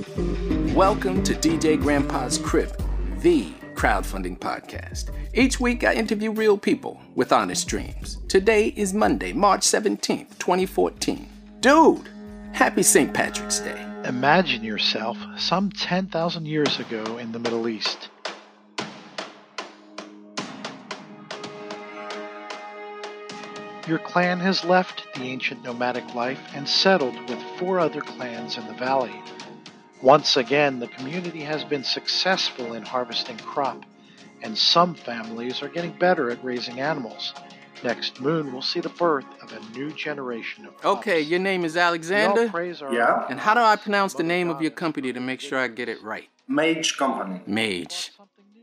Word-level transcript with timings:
Welcome 0.00 1.22
to 1.24 1.34
DJ 1.34 1.78
Grandpa's 1.78 2.38
Crib, 2.38 2.74
the 3.20 3.52
crowdfunding 3.74 4.38
podcast. 4.38 5.10
Each 5.34 5.60
week 5.60 5.84
I 5.84 5.92
interview 5.92 6.30
real 6.30 6.56
people 6.56 6.98
with 7.14 7.32
honest 7.32 7.68
dreams. 7.68 8.16
Today 8.26 8.68
is 8.76 8.94
Monday, 8.94 9.34
March 9.34 9.60
17th, 9.60 10.38
2014. 10.38 11.28
Dude, 11.60 12.08
happy 12.52 12.82
St. 12.82 13.12
Patrick's 13.12 13.60
Day. 13.60 13.78
Imagine 14.06 14.64
yourself 14.64 15.18
some 15.36 15.70
10,000 15.70 16.46
years 16.46 16.80
ago 16.80 17.18
in 17.18 17.32
the 17.32 17.38
Middle 17.38 17.68
East. 17.68 18.08
Your 23.86 23.98
clan 23.98 24.40
has 24.40 24.64
left 24.64 25.04
the 25.14 25.24
ancient 25.24 25.62
nomadic 25.62 26.14
life 26.14 26.40
and 26.54 26.66
settled 26.66 27.28
with 27.28 27.42
four 27.58 27.78
other 27.78 28.00
clans 28.00 28.56
in 28.56 28.66
the 28.66 28.74
valley. 28.74 29.12
Once 30.02 30.38
again, 30.38 30.78
the 30.78 30.88
community 30.88 31.40
has 31.40 31.62
been 31.62 31.84
successful 31.84 32.72
in 32.72 32.82
harvesting 32.82 33.36
crop, 33.38 33.84
and 34.42 34.56
some 34.56 34.94
families 34.94 35.62
are 35.62 35.68
getting 35.68 35.92
better 35.98 36.30
at 36.30 36.42
raising 36.42 36.80
animals. 36.80 37.34
Next 37.84 38.18
moon, 38.18 38.50
we'll 38.50 38.62
see 38.62 38.80
the 38.80 38.88
birth 38.88 39.26
of 39.42 39.52
a 39.52 39.60
new 39.78 39.90
generation 39.92 40.64
of. 40.64 40.72
Okay, 40.84 41.20
your 41.20 41.38
name 41.38 41.66
is 41.66 41.76
Alexander. 41.76 42.48
praise 42.48 42.80
our 42.80 42.94
Yeah. 42.94 43.26
And 43.28 43.38
how 43.38 43.52
do 43.52 43.60
I 43.60 43.76
pronounce 43.76 44.14
the 44.14 44.22
name 44.22 44.48
of 44.48 44.62
your 44.62 44.70
company 44.70 45.12
to 45.12 45.20
make 45.20 45.40
sure 45.40 45.58
I 45.58 45.68
get 45.68 45.90
it 45.90 46.02
right? 46.02 46.28
Mage 46.48 46.96
company. 46.96 47.42
Mage. 47.46 48.12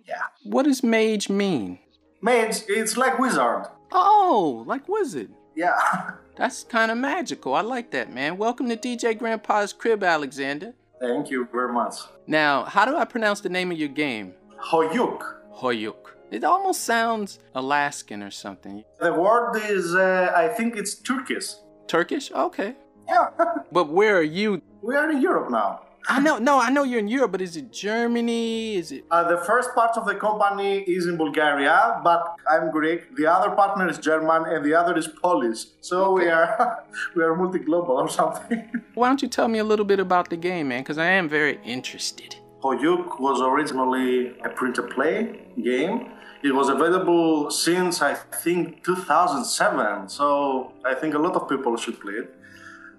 Yeah. 0.08 0.16
What 0.44 0.64
does 0.64 0.84
mage 0.84 1.30
mean? 1.30 1.78
Mage, 2.20 2.64
it's 2.68 2.98
like 2.98 3.20
wizard. 3.20 3.68
Oh, 3.92 4.64
like 4.66 4.90
wizard. 4.90 5.30
Yeah. 5.56 5.74
That's 6.36 6.64
kind 6.64 6.92
of 6.92 6.98
magical. 6.98 7.54
I 7.54 7.62
like 7.62 7.92
that, 7.92 8.12
man. 8.12 8.38
Welcome 8.38 8.70
to 8.70 8.78
DJ 8.78 9.18
Grandpa's 9.18 9.74
Crib, 9.74 10.04
Alexander. 10.04 10.74
Thank 11.00 11.30
you 11.30 11.48
very 11.52 11.72
much. 11.74 11.96
Now, 12.26 12.64
how 12.66 12.86
do 12.86 12.96
I 12.96 13.06
pronounce 13.06 13.42
the 13.42 13.50
name 13.50 13.72
of 13.72 13.78
your 13.78 13.90
game? 13.90 14.34
Hoyuk. 14.72 15.22
Hoyuk. 15.56 15.96
It 16.32 16.44
almost 16.44 16.84
sounds 16.84 17.40
Alaskan 17.56 18.22
or 18.24 18.32
something. 18.32 18.84
The 19.00 19.14
word 19.14 19.56
is, 19.70 19.96
uh, 19.96 20.32
I 20.36 20.48
think 20.50 20.76
it's 20.76 20.96
Turkish. 20.96 21.48
Turkish? 21.88 22.32
Okay. 22.32 22.76
Yeah. 23.08 23.30
But 23.72 23.90
where 23.90 24.18
are 24.18 24.24
you? 24.40 24.62
we 24.82 24.96
are 24.96 25.10
in 25.10 25.22
Europe 25.22 25.50
now. 25.52 25.82
I 26.10 26.22
know, 26.22 26.38
no, 26.38 26.58
I 26.60 26.70
know 26.70 26.84
you're 26.84 27.00
in 27.00 27.10
Europe, 27.10 27.34
but 27.34 27.42
is 27.42 27.58
it 27.58 27.74
Germany? 27.74 28.76
Is 28.76 28.94
it? 28.94 29.04
Uh, 29.12 29.28
the 29.28 29.44
first 29.44 29.76
part 29.76 29.98
of 29.98 30.06
the 30.06 30.16
company 30.16 30.80
is 30.80 31.06
in 31.06 31.18
Bulgaria, 31.18 32.00
but 32.02 32.38
I'm 32.50 32.72
Greek. 32.72 33.18
The 33.18 33.28
other 33.28 33.54
partner 33.54 33.90
is 33.90 33.98
German, 33.98 34.46
and 34.46 34.64
the 34.64 34.74
other 34.74 34.98
is 34.98 35.08
Polish. 35.08 35.66
So 35.82 36.14
we 36.14 36.30
are 36.30 36.86
we 37.16 37.24
are 37.24 37.36
multi-global 37.36 37.96
or 37.96 38.08
something. 38.08 38.72
Why 38.94 39.10
don't 39.10 39.22
you 39.22 39.28
tell 39.28 39.50
me 39.50 39.60
a 39.60 39.66
little 39.66 39.86
bit 39.86 40.00
about 40.00 40.30
the 40.30 40.38
game, 40.38 40.70
man? 40.70 40.82
Because 40.84 40.98
I 40.98 41.08
am 41.08 41.28
very 41.28 41.60
interested. 41.66 42.38
Hoyuk 42.64 43.20
was 43.20 43.42
originally 43.42 44.30
a 44.46 44.50
print-to-play 44.50 45.48
game. 45.62 46.12
It 46.42 46.54
was 46.54 46.70
available 46.70 47.52
since 47.52 48.02
I 48.02 48.14
think 48.14 48.84
2007, 48.84 50.10
so 50.10 50.72
I 50.86 50.94
think 50.96 51.16
a 51.16 51.20
lot 51.20 51.36
of 51.36 51.50
people 51.50 51.76
should 51.78 52.00
play 52.00 52.14
it. 52.14 52.37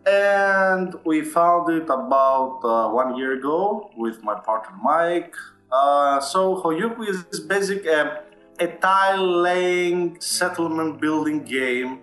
And 0.08 0.94
we 1.04 1.22
found 1.22 1.70
it 1.70 1.84
about 1.84 2.60
uh, 2.64 2.88
one 2.90 3.16
year 3.16 3.34
ago 3.34 3.90
with 3.96 4.22
my 4.22 4.34
partner 4.40 4.74
Mike. 4.82 5.34
Uh, 5.70 6.18
so 6.20 6.62
Hoyuk 6.62 6.96
is 7.06 7.40
basic 7.40 7.84
a, 7.84 8.22
a 8.58 8.68
tile-laying 8.68 10.18
settlement 10.20 11.00
building 11.00 11.44
game 11.44 12.00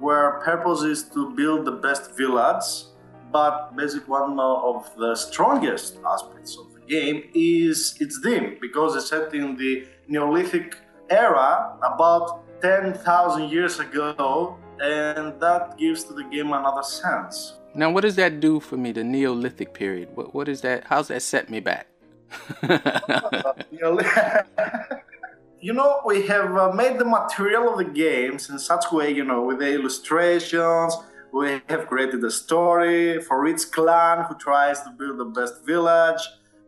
where 0.00 0.40
purpose 0.40 0.82
is 0.82 1.04
to 1.10 1.34
build 1.36 1.64
the 1.64 1.72
best 1.72 2.16
village 2.16 2.86
but 3.32 3.76
basic 3.76 4.06
one 4.08 4.38
of 4.40 4.90
the 4.96 5.14
strongest 5.14 5.98
aspects 6.14 6.56
of 6.58 6.72
the 6.74 6.80
game 6.86 7.22
is 7.34 7.96
its 8.00 8.18
theme 8.22 8.56
because 8.60 8.96
it's 8.96 9.08
set 9.08 9.34
in 9.34 9.56
the 9.56 9.86
Neolithic 10.08 10.76
era 11.10 11.76
about 11.82 12.44
10,000 12.60 13.50
years 13.50 13.78
ago 13.80 14.56
and 14.80 15.40
that 15.40 15.76
gives 15.78 16.04
to 16.04 16.12
the 16.12 16.24
game 16.24 16.52
another 16.52 16.82
sense. 16.82 17.54
Now, 17.74 17.90
what 17.90 18.02
does 18.02 18.16
that 18.16 18.40
do 18.40 18.60
for 18.60 18.76
me, 18.76 18.92
the 18.92 19.04
Neolithic 19.04 19.74
period? 19.74 20.08
What, 20.14 20.34
what 20.34 20.48
is 20.48 20.62
that? 20.62 20.84
How's 20.84 21.08
that 21.08 21.22
set 21.22 21.50
me 21.50 21.60
back? 21.60 21.86
you 25.60 25.72
know, 25.72 26.00
we 26.04 26.26
have 26.26 26.56
uh, 26.56 26.72
made 26.72 26.98
the 26.98 27.04
material 27.04 27.72
of 27.72 27.78
the 27.78 27.84
games 27.84 28.50
in 28.50 28.58
such 28.58 28.92
way, 28.92 29.10
you 29.12 29.24
know, 29.24 29.42
with 29.42 29.58
the 29.58 29.74
illustrations. 29.74 30.96
We 31.32 31.60
have 31.68 31.86
created 31.86 32.22
a 32.24 32.30
story 32.30 33.20
for 33.20 33.46
each 33.46 33.70
clan 33.70 34.24
who 34.24 34.36
tries 34.38 34.80
to 34.82 34.90
build 34.90 35.18
the 35.18 35.24
best 35.24 35.66
village. 35.66 36.20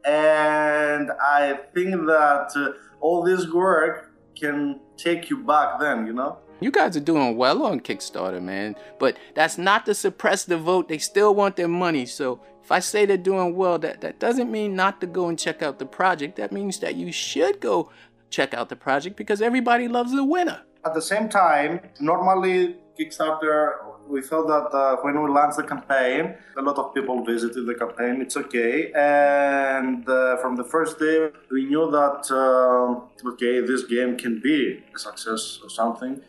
And 0.05 1.11
I 1.23 1.61
think 1.75 1.93
that 2.07 2.53
uh, 2.57 2.73
all 3.01 3.23
this 3.23 3.51
work 3.51 4.13
can 4.39 4.81
take 4.97 5.31
you 5.31 5.39
back 5.45 5.81
then, 5.81 6.07
you 6.07 6.13
know? 6.13 6.39
You 6.61 6.71
guys 6.71 6.97
are 6.97 7.01
doing 7.01 7.37
well 7.37 7.63
on 7.63 7.81
Kickstarter, 7.81 8.43
man. 8.43 8.75
But 8.99 9.17
that's 9.35 9.59
not 9.59 9.87
to 9.87 9.95
suppress 9.95 10.45
the 10.45 10.59
vote. 10.59 10.89
They 10.89 10.99
still 10.99 11.35
want 11.35 11.57
their 11.57 11.69
money. 11.69 12.05
So 12.07 12.41
if 12.63 12.73
I 12.73 12.81
say 12.81 13.07
they're 13.07 13.17
doing 13.17 13.55
well, 13.55 13.79
that, 13.79 14.01
that 14.01 14.19
doesn't 14.19 14.51
mean 14.51 14.75
not 14.75 15.01
to 15.01 15.07
go 15.07 15.29
and 15.29 15.39
check 15.39 15.63
out 15.63 15.79
the 15.79 15.87
project. 15.87 16.37
That 16.37 16.53
means 16.53 16.81
that 16.81 16.97
you 16.97 17.13
should 17.13 17.61
go 17.61 17.91
check 18.31 18.55
out 18.55 18.69
the 18.69 18.77
project 18.77 19.17
because 19.17 19.41
everybody 19.41 19.89
loves 19.89 20.13
the 20.13 20.25
winner. 20.25 20.63
At 20.85 20.95
the 20.95 21.03
same 21.03 21.29
time, 21.29 21.81
normally 22.01 22.77
Kickstarter, 22.99 23.77
we 24.09 24.23
felt 24.23 24.49
that 24.49 24.77
uh, 24.77 24.97
when 25.03 25.23
we 25.23 25.31
launched 25.31 25.57
the 25.57 25.63
campaign, 25.63 26.35
a 26.57 26.63
lot 26.63 26.77
of 26.79 26.95
people 26.95 27.25
visited 27.25 27.67
the 27.67 27.75
campaign. 27.75 28.21
It's 28.21 28.37
okay, 28.37 28.91
and 28.95 30.09
uh, 30.09 30.37
from 30.39 30.57
the 30.57 30.65
first 30.65 30.99
day, 30.99 31.31
we 31.51 31.67
knew 31.67 31.91
that 31.91 32.27
uh, 32.31 33.29
okay, 33.31 33.61
this 33.61 33.85
game 33.85 34.17
can 34.17 34.41
be 34.41 34.83
a 34.95 34.99
success 34.99 35.61
or 35.63 35.71
something. 35.71 36.21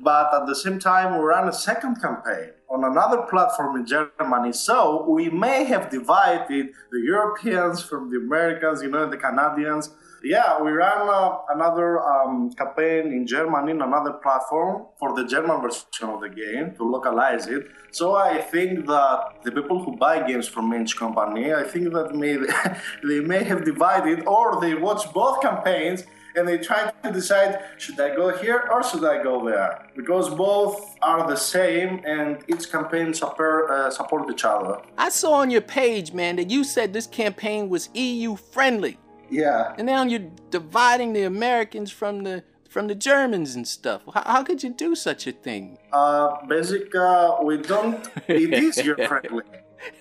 But 0.00 0.32
at 0.32 0.46
the 0.46 0.54
same 0.54 0.78
time, 0.78 1.18
we 1.18 1.24
ran 1.24 1.48
a 1.48 1.52
second 1.52 2.00
campaign 2.00 2.50
on 2.70 2.84
another 2.84 3.22
platform 3.22 3.76
in 3.76 3.86
Germany. 3.86 4.52
So 4.52 5.06
we 5.08 5.30
may 5.30 5.64
have 5.64 5.90
divided 5.90 6.68
the 6.92 7.00
Europeans 7.00 7.82
from 7.82 8.10
the 8.10 8.18
Americans, 8.18 8.82
you 8.82 8.90
know, 8.90 9.08
the 9.08 9.16
Canadians. 9.16 9.90
Yeah, 10.22 10.60
we 10.60 10.72
ran 10.72 11.08
uh, 11.08 11.38
another 11.48 12.00
um, 12.04 12.50
campaign 12.52 13.12
in 13.12 13.26
Germany 13.26 13.70
in 13.70 13.80
another 13.80 14.14
platform 14.14 14.86
for 14.98 15.14
the 15.14 15.24
German 15.24 15.62
version 15.62 16.08
of 16.10 16.20
the 16.20 16.28
game 16.28 16.74
to 16.76 16.84
localize 16.84 17.46
it. 17.46 17.68
So 17.92 18.16
I 18.16 18.38
think 18.38 18.86
that 18.86 19.44
the 19.44 19.52
people 19.52 19.82
who 19.82 19.96
buy 19.96 20.26
games 20.26 20.48
from 20.48 20.70
Mage 20.70 20.96
Company, 20.96 21.54
I 21.54 21.62
think 21.62 21.92
that 21.92 22.14
may 22.14 22.36
they 23.08 23.20
may 23.20 23.44
have 23.44 23.64
divided 23.64 24.26
or 24.26 24.60
they 24.60 24.74
watch 24.74 25.10
both 25.12 25.40
campaigns 25.40 26.02
and 26.36 26.46
they 26.46 26.58
try 26.58 26.90
to 27.02 27.12
decide 27.12 27.60
should 27.78 27.98
I 28.00 28.14
go 28.14 28.36
here 28.36 28.68
or 28.70 28.82
should 28.82 29.04
I 29.04 29.22
go 29.22 29.44
there 29.44 29.88
because 29.96 30.28
both 30.28 30.96
are 31.02 31.28
the 31.28 31.36
same 31.36 32.00
and 32.04 32.42
each 32.48 32.70
campaign 32.70 33.14
support, 33.14 33.70
uh, 33.70 33.90
support 33.90 34.30
each 34.30 34.44
other. 34.44 34.80
I 34.96 35.08
saw 35.08 35.32
on 35.34 35.50
your 35.50 35.60
page, 35.60 36.12
man, 36.12 36.36
that 36.36 36.50
you 36.50 36.64
said 36.64 36.92
this 36.92 37.06
campaign 37.06 37.68
was 37.68 37.88
EU 37.94 38.36
friendly. 38.36 38.98
Yeah. 39.30 39.74
And 39.76 39.86
now 39.86 40.04
you're 40.04 40.30
dividing 40.50 41.12
the 41.12 41.24
Americans 41.24 41.90
from 41.90 42.24
the 42.24 42.44
from 42.68 42.86
the 42.86 42.94
Germans 42.94 43.54
and 43.54 43.66
stuff. 43.66 44.02
How, 44.12 44.22
how 44.24 44.42
could 44.44 44.62
you 44.62 44.70
do 44.70 44.94
such 44.94 45.26
a 45.26 45.32
thing? 45.32 45.78
Uh, 45.90 46.36
basic, 46.46 46.94
uh, 46.94 47.38
we 47.42 47.56
don't. 47.56 48.06
It 48.28 48.52
is 48.52 48.76
your 48.84 48.96
friendly. 49.08 49.44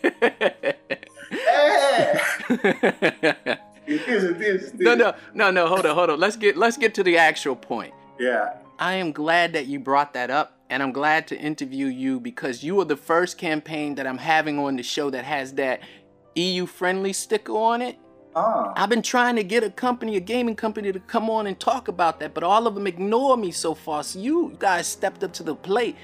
Hey! 1.30 2.20
It 3.98 4.06
is. 4.08 4.24
It 4.26 4.42
is. 4.42 4.64
it 4.74 4.80
no, 4.80 4.96
no, 4.96 5.14
no, 5.34 5.50
no. 5.50 5.68
Hold 5.68 5.86
on, 5.86 5.96
hold 5.96 6.10
on. 6.10 6.20
Let's 6.20 6.36
get 6.36 6.58
let's 6.58 6.76
get 6.76 6.94
to 6.96 7.04
the 7.04 7.18
actual 7.18 7.56
point. 7.56 7.94
Yeah. 8.20 8.54
I 8.80 8.96
am 8.96 9.14
glad 9.14 9.54
that 9.54 9.68
you 9.68 9.80
brought 9.80 10.14
that 10.14 10.30
up, 10.30 10.58
and 10.70 10.84
I'm 10.84 10.92
glad 10.92 11.26
to 11.28 11.40
interview 11.40 11.88
you 11.88 12.20
because 12.20 12.64
you 12.64 12.80
are 12.82 12.86
the 12.86 12.98
first 12.98 13.38
campaign 13.38 13.96
that 13.96 14.06
I'm 14.06 14.18
having 14.18 14.60
on 14.60 14.76
the 14.76 14.84
show 14.84 15.10
that 15.10 15.24
has 15.24 15.54
that 15.54 15.80
EU-friendly 16.36 17.14
sticker 17.14 17.54
on 17.54 17.82
it. 17.82 17.98
Ah. 18.36 18.74
I've 18.76 18.90
been 18.90 19.02
trying 19.02 19.38
to 19.38 19.44
get 19.44 19.64
a 19.64 19.72
company, 19.72 20.18
a 20.18 20.20
gaming 20.20 20.56
company, 20.56 20.92
to 20.92 21.00
come 21.00 21.30
on 21.30 21.48
and 21.48 21.60
talk 21.60 21.88
about 21.88 22.20
that, 22.20 22.34
but 22.34 22.44
all 22.44 22.68
of 22.68 22.76
them 22.76 22.86
ignore 22.86 23.38
me 23.38 23.52
so 23.52 23.74
far. 23.74 24.04
So 24.04 24.20
you 24.20 24.56
guys 24.60 24.86
stepped 24.86 25.24
up 25.24 25.34
to 25.34 25.44
the 25.44 25.56
plate. 25.56 25.96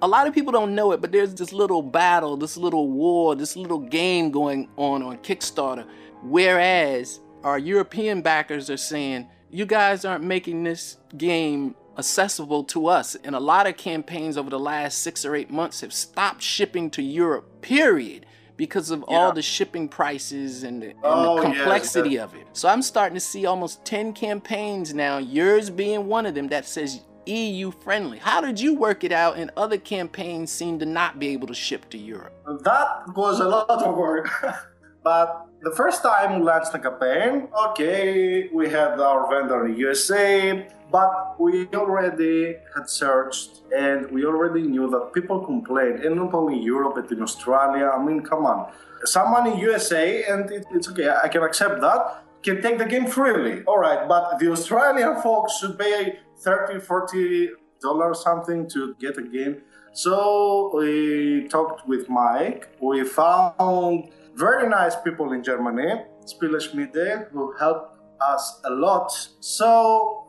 A 0.00 0.08
lot 0.08 0.26
of 0.26 0.32
people 0.32 0.52
don't 0.52 0.74
know 0.74 0.92
it, 0.92 1.00
but 1.00 1.12
there's 1.12 1.34
this 1.34 1.52
little 1.52 1.82
battle, 1.82 2.36
this 2.36 2.56
little 2.56 2.88
war, 2.88 3.34
this 3.34 3.56
little 3.56 3.80
game 3.80 4.30
going 4.30 4.68
on 4.76 5.02
on 5.02 5.18
Kickstarter. 5.18 5.86
Whereas 6.22 7.20
our 7.44 7.58
European 7.58 8.22
backers 8.22 8.70
are 8.70 8.76
saying, 8.76 9.28
you 9.50 9.66
guys 9.66 10.04
aren't 10.04 10.24
making 10.24 10.64
this 10.64 10.96
game 11.16 11.74
accessible 11.98 12.64
to 12.64 12.86
us. 12.86 13.14
And 13.16 13.34
a 13.34 13.40
lot 13.40 13.66
of 13.66 13.76
campaigns 13.76 14.36
over 14.38 14.48
the 14.50 14.58
last 14.58 14.98
six 14.98 15.24
or 15.24 15.34
eight 15.34 15.50
months 15.50 15.80
have 15.82 15.92
stopped 15.92 16.42
shipping 16.42 16.90
to 16.90 17.02
Europe, 17.02 17.60
period, 17.60 18.26
because 18.56 18.90
of 18.90 19.02
all 19.08 19.32
the 19.32 19.42
shipping 19.42 19.88
prices 19.88 20.62
and 20.62 20.82
the, 20.82 20.88
and 20.90 20.96
Oh, 21.02 21.36
the 21.36 21.42
complexity 21.42 22.16
that- 22.16 22.24
of 22.24 22.34
it. 22.34 22.46
So 22.52 22.68
I'm 22.68 22.82
starting 22.82 23.14
to 23.14 23.20
see 23.20 23.44
almost 23.44 23.84
10 23.84 24.12
campaigns 24.12 24.94
now, 24.94 25.18
yours 25.18 25.68
being 25.68 26.06
one 26.06 26.26
of 26.26 26.34
them, 26.34 26.48
that 26.48 26.64
says 26.66 27.00
EU 27.26 27.70
friendly. 27.70 28.18
How 28.18 28.40
did 28.40 28.58
you 28.58 28.74
work 28.74 29.04
it 29.04 29.12
out 29.12 29.36
and 29.36 29.50
other 29.56 29.78
campaigns 29.78 30.50
seem 30.50 30.78
to 30.80 30.86
not 30.86 31.18
be 31.18 31.28
able 31.28 31.46
to 31.48 31.54
ship 31.54 31.88
to 31.90 31.98
Europe? 31.98 32.34
That 32.64 33.14
was 33.14 33.38
a 33.40 33.44
lot 33.48 33.68
of 33.70 33.96
work. 33.96 34.28
but 35.04 35.46
the 35.62 35.70
first 35.70 36.02
time 36.02 36.40
we 36.40 36.44
launched 36.44 36.72
the 36.72 36.78
campaign, 36.78 37.48
okay, 37.68 38.48
we 38.52 38.68
had 38.68 38.98
our 38.98 39.30
vendor 39.30 39.66
in 39.66 39.76
USA, 39.76 40.66
but 40.90 41.40
we 41.40 41.66
already 41.68 42.56
had 42.74 42.90
searched 42.90 43.60
and 43.74 44.10
we 44.10 44.24
already 44.24 44.62
knew 44.62 44.90
that 44.90 45.12
people 45.14 45.40
complained, 45.40 46.04
and 46.04 46.16
not 46.16 46.34
only 46.34 46.56
in 46.56 46.62
Europe 46.62 46.94
but 46.96 47.10
in 47.12 47.22
Australia. 47.22 47.90
I 47.94 48.02
mean, 48.02 48.22
come 48.22 48.44
on. 48.44 48.72
Someone 49.04 49.46
in 49.46 49.58
USA, 49.58 50.24
and 50.24 50.50
it, 50.50 50.66
it's 50.72 50.88
okay, 50.90 51.08
I 51.08 51.28
can 51.28 51.42
accept 51.42 51.80
that, 51.80 52.24
can 52.42 52.60
take 52.60 52.78
the 52.78 52.84
game 52.84 53.06
freely. 53.06 53.62
All 53.64 53.78
right, 53.78 54.08
but 54.08 54.38
the 54.40 54.50
Australian 54.50 55.22
folks 55.22 55.58
should 55.58 55.78
pay 55.78 56.18
30, 56.38 56.80
40 56.80 57.50
dollars 57.80 58.22
something 58.22 58.68
to 58.70 58.94
get 59.00 59.18
a 59.18 59.22
game. 59.22 59.62
So 59.92 60.70
we 60.74 61.48
talked 61.48 61.86
with 61.86 62.08
Mike. 62.08 62.68
We 62.80 63.04
found 63.04 64.08
very 64.34 64.68
nice 64.68 64.96
people 64.96 65.32
in 65.32 65.42
Germany, 65.42 66.02
Spieleschmiede, 66.24 67.30
who 67.30 67.54
helped 67.58 67.98
us 68.20 68.60
a 68.64 68.70
lot. 68.70 69.12
So 69.40 70.26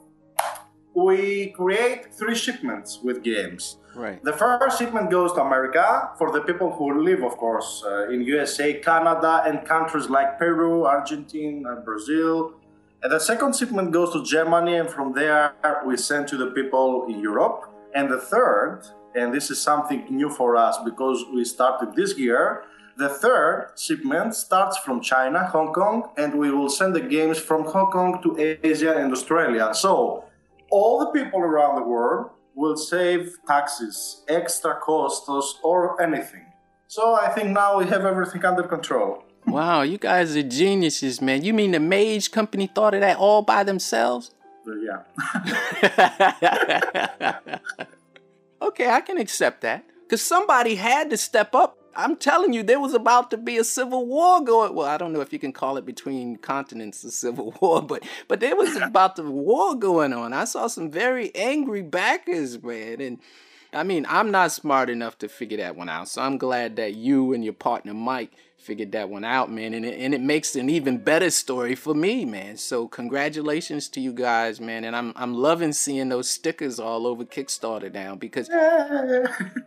we 0.95 1.47
create 1.51 2.13
three 2.13 2.35
shipments 2.35 2.99
with 3.03 3.23
games. 3.23 3.77
Right. 3.95 4.23
The 4.23 4.33
first 4.33 4.79
shipment 4.79 5.11
goes 5.11 5.33
to 5.33 5.41
America 5.41 6.11
for 6.17 6.31
the 6.31 6.41
people 6.41 6.71
who 6.71 7.03
live, 7.03 7.23
of 7.23 7.37
course, 7.37 7.83
uh, 7.85 8.09
in 8.09 8.21
USA, 8.21 8.73
Canada, 8.79 9.43
and 9.45 9.65
countries 9.65 10.09
like 10.09 10.39
Peru, 10.39 10.85
Argentina, 10.85 11.75
and 11.75 11.85
Brazil. 11.85 12.53
And 13.03 13.11
the 13.11 13.19
second 13.19 13.55
shipment 13.55 13.91
goes 13.91 14.13
to 14.13 14.23
Germany, 14.23 14.75
and 14.77 14.89
from 14.89 15.13
there 15.13 15.53
we 15.85 15.97
send 15.97 16.27
to 16.29 16.37
the 16.37 16.47
people 16.47 17.05
in 17.07 17.19
Europe. 17.19 17.69
And 17.93 18.09
the 18.09 18.19
third, 18.19 18.81
and 19.15 19.33
this 19.33 19.51
is 19.51 19.61
something 19.61 20.05
new 20.09 20.29
for 20.29 20.55
us 20.55 20.77
because 20.83 21.23
we 21.33 21.45
started 21.45 21.95
this 21.95 22.17
year, 22.17 22.63
the 22.97 23.09
third 23.09 23.71
shipment 23.77 24.35
starts 24.35 24.77
from 24.77 25.01
China, 25.01 25.45
Hong 25.47 25.73
Kong, 25.73 26.09
and 26.17 26.37
we 26.37 26.51
will 26.51 26.69
send 26.69 26.95
the 26.95 27.01
games 27.01 27.39
from 27.39 27.65
Hong 27.65 27.91
Kong 27.91 28.21
to 28.23 28.57
Asia 28.63 28.95
and 28.97 29.11
Australia. 29.11 29.73
So 29.73 30.25
all 30.69 30.99
the 30.99 31.07
people 31.07 31.39
around 31.39 31.75
the 31.75 31.83
world 31.83 32.29
will 32.55 32.77
save 32.77 33.37
taxes, 33.47 34.23
extra 34.27 34.75
costs, 34.75 35.27
or 35.63 36.01
anything. 36.01 36.45
So 36.87 37.15
I 37.15 37.29
think 37.29 37.49
now 37.49 37.79
we 37.79 37.87
have 37.87 38.05
everything 38.05 38.45
under 38.45 38.63
control. 38.63 39.23
Wow, 39.47 39.81
you 39.81 39.97
guys 39.97 40.35
are 40.37 40.43
geniuses, 40.43 41.21
man. 41.21 41.43
You 41.43 41.53
mean 41.53 41.71
the 41.71 41.79
Mage 41.79 42.31
company 42.31 42.67
thought 42.67 42.93
of 42.93 43.01
that 43.01 43.17
all 43.17 43.41
by 43.41 43.63
themselves? 43.63 44.31
But 44.65 44.75
yeah. 44.81 44.99
okay, 48.61 48.89
I 48.89 49.01
can 49.01 49.17
accept 49.17 49.61
that. 49.61 49.83
Because 50.03 50.21
somebody 50.21 50.75
had 50.75 51.09
to 51.09 51.17
step 51.17 51.55
up 51.55 51.77
I'm 51.95 52.15
telling 52.15 52.53
you, 52.53 52.63
there 52.63 52.79
was 52.79 52.93
about 52.93 53.31
to 53.31 53.37
be 53.37 53.57
a 53.57 53.63
civil 53.63 54.05
war 54.05 54.43
going. 54.43 54.73
Well, 54.73 54.87
I 54.87 54.97
don't 54.97 55.13
know 55.13 55.21
if 55.21 55.31
you 55.31 55.39
can 55.39 55.53
call 55.53 55.77
it 55.77 55.85
between 55.85 56.37
continents 56.37 57.03
a 57.03 57.11
civil 57.11 57.55
war, 57.61 57.81
but 57.81 58.03
but 58.27 58.39
there 58.39 58.55
was 58.55 58.75
about 58.81 59.15
the 59.15 59.23
war 59.23 59.75
going 59.75 60.13
on. 60.13 60.33
I 60.33 60.45
saw 60.45 60.67
some 60.67 60.89
very 60.89 61.33
angry 61.35 61.81
backers, 61.81 62.61
man, 62.61 63.01
and 63.01 63.19
I 63.73 63.83
mean, 63.83 64.05
I'm 64.07 64.31
not 64.31 64.51
smart 64.51 64.89
enough 64.89 65.17
to 65.19 65.27
figure 65.27 65.57
that 65.57 65.75
one 65.75 65.89
out. 65.89 66.07
So 66.07 66.21
I'm 66.21 66.37
glad 66.37 66.75
that 66.75 66.93
you 66.93 67.33
and 67.33 67.43
your 67.43 67.53
partner 67.53 67.93
Mike 67.93 68.31
figured 68.63 68.91
that 68.93 69.09
one 69.09 69.23
out, 69.23 69.51
man. 69.51 69.73
And 69.73 69.85
it, 69.85 69.99
and 69.99 70.13
it 70.13 70.21
makes 70.21 70.55
an 70.55 70.69
even 70.69 70.97
better 70.97 71.29
story 71.29 71.75
for 71.75 71.93
me, 71.93 72.25
man. 72.25 72.57
So 72.57 72.87
congratulations 72.87 73.89
to 73.89 74.01
you 74.01 74.13
guys, 74.13 74.59
man. 74.59 74.83
And 74.83 74.95
I'm 74.95 75.13
I'm 75.15 75.33
loving 75.33 75.73
seeing 75.73 76.09
those 76.09 76.29
stickers 76.29 76.79
all 76.79 77.05
over 77.05 77.25
Kickstarter 77.25 77.91
now 77.93 78.15
because 78.15 78.49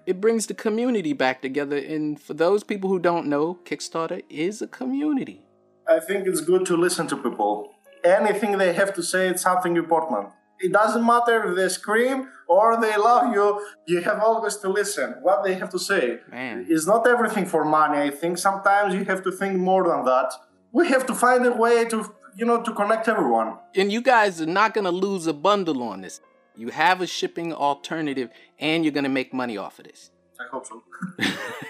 it 0.06 0.20
brings 0.20 0.46
the 0.46 0.54
community 0.54 1.12
back 1.12 1.42
together. 1.42 1.76
And 1.76 2.20
for 2.20 2.34
those 2.34 2.64
people 2.64 2.88
who 2.90 2.98
don't 2.98 3.26
know, 3.26 3.58
Kickstarter 3.64 4.22
is 4.28 4.62
a 4.62 4.66
community. 4.66 5.42
I 5.88 6.00
think 6.00 6.26
it's 6.26 6.40
good 6.40 6.66
to 6.66 6.76
listen 6.76 7.06
to 7.08 7.16
people. 7.16 7.74
Anything 8.02 8.58
they 8.58 8.72
have 8.72 8.94
to 8.94 9.02
say, 9.02 9.28
it's 9.28 9.42
something 9.42 9.76
important. 9.76 10.30
It 10.58 10.72
doesn't 10.72 11.04
matter 11.04 11.50
if 11.50 11.56
they 11.56 11.68
scream 11.68 12.28
or 12.48 12.80
they 12.80 12.96
love 12.96 13.32
you. 13.32 13.66
You 13.86 14.00
have 14.02 14.20
always 14.20 14.56
to 14.58 14.68
listen 14.68 15.16
what 15.22 15.44
they 15.44 15.54
have 15.54 15.70
to 15.70 15.78
say. 15.78 16.20
Man. 16.30 16.66
It's 16.68 16.86
not 16.86 17.06
everything 17.06 17.46
for 17.46 17.64
money. 17.64 17.98
I 17.98 18.10
think 18.10 18.38
sometimes 18.38 18.94
you 18.94 19.04
have 19.04 19.22
to 19.24 19.32
think 19.32 19.56
more 19.58 19.88
than 19.88 20.04
that. 20.04 20.32
We 20.72 20.88
have 20.88 21.06
to 21.06 21.14
find 21.14 21.46
a 21.46 21.52
way 21.52 21.84
to, 21.86 22.14
you 22.36 22.46
know, 22.46 22.62
to 22.62 22.72
connect 22.72 23.08
everyone. 23.08 23.58
And 23.74 23.90
you 23.90 24.00
guys 24.00 24.40
are 24.40 24.46
not 24.46 24.74
gonna 24.74 24.90
lose 24.90 25.26
a 25.26 25.32
bundle 25.32 25.82
on 25.82 26.02
this. 26.02 26.20
You 26.56 26.68
have 26.68 27.00
a 27.00 27.06
shipping 27.06 27.52
alternative, 27.52 28.30
and 28.58 28.84
you're 28.84 28.92
gonna 28.92 29.08
make 29.10 29.34
money 29.34 29.56
off 29.56 29.78
of 29.78 29.86
this. 29.86 30.10
I 30.38 30.44
hope 30.50 30.66
so. 30.66 30.82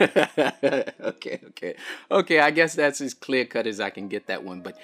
okay, 1.11 1.41
okay, 1.49 1.77
okay. 2.11 2.41
I 2.41 2.51
guess 2.51 2.75
that's 2.75 3.01
as 3.01 3.15
clear 3.15 3.45
cut 3.45 3.67
as 3.67 3.81
I 3.81 3.91
can 3.91 4.09
get 4.09 4.27
that 4.27 4.43
one. 4.43 4.61
But 4.61 4.77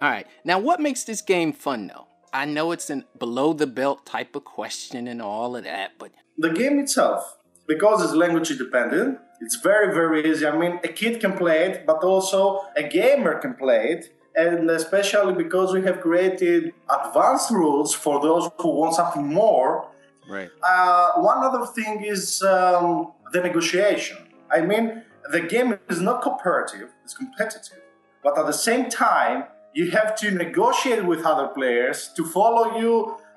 all 0.00 0.10
right, 0.10 0.26
now 0.44 0.58
what 0.58 0.80
makes 0.80 1.04
this 1.04 1.22
game 1.22 1.52
fun 1.52 1.88
though? 1.88 2.06
I 2.36 2.44
know 2.44 2.72
it's 2.72 2.90
an 2.90 3.04
below 3.18 3.52
the 3.54 3.66
belt 3.66 4.04
type 4.04 4.36
of 4.36 4.44
question 4.44 5.08
and 5.08 5.22
all 5.22 5.56
of 5.56 5.64
that, 5.64 5.92
but 5.98 6.10
the 6.36 6.50
game 6.50 6.78
itself, 6.78 7.38
because 7.66 8.04
it's 8.04 8.12
language 8.12 8.50
independent, 8.50 9.18
it's 9.40 9.56
very 9.70 9.88
very 10.00 10.30
easy. 10.30 10.46
I 10.46 10.56
mean, 10.62 10.74
a 10.84 10.88
kid 10.88 11.20
can 11.20 11.32
play 11.42 11.58
it, 11.68 11.86
but 11.86 11.98
also 12.04 12.60
a 12.76 12.82
gamer 12.82 13.38
can 13.38 13.54
play 13.54 13.82
it. 13.94 14.02
And 14.38 14.70
especially 14.70 15.32
because 15.32 15.72
we 15.72 15.82
have 15.88 16.02
created 16.02 16.74
advanced 16.98 17.50
rules 17.50 17.94
for 17.94 18.20
those 18.20 18.50
who 18.60 18.68
want 18.80 18.94
something 18.94 19.26
more. 19.26 19.88
Right. 20.28 20.50
Uh, 20.62 21.12
one 21.32 21.38
other 21.42 21.64
thing 21.64 22.04
is 22.04 22.42
um, 22.42 23.12
the 23.32 23.40
negotiation. 23.40 24.18
I 24.50 24.60
mean, 24.60 24.84
the 25.32 25.40
game 25.40 25.78
is 25.88 26.00
not 26.02 26.20
cooperative; 26.20 26.90
it's 27.02 27.14
competitive. 27.14 27.80
But 28.22 28.38
at 28.38 28.44
the 28.44 28.58
same 28.68 28.90
time, 28.90 29.44
you 29.78 29.90
have 29.98 30.10
to 30.22 30.26
negotiate 30.30 31.04
with 31.04 31.22
other 31.32 31.48
players 31.58 31.98
to 32.16 32.22
follow 32.24 32.64
you 32.80 32.92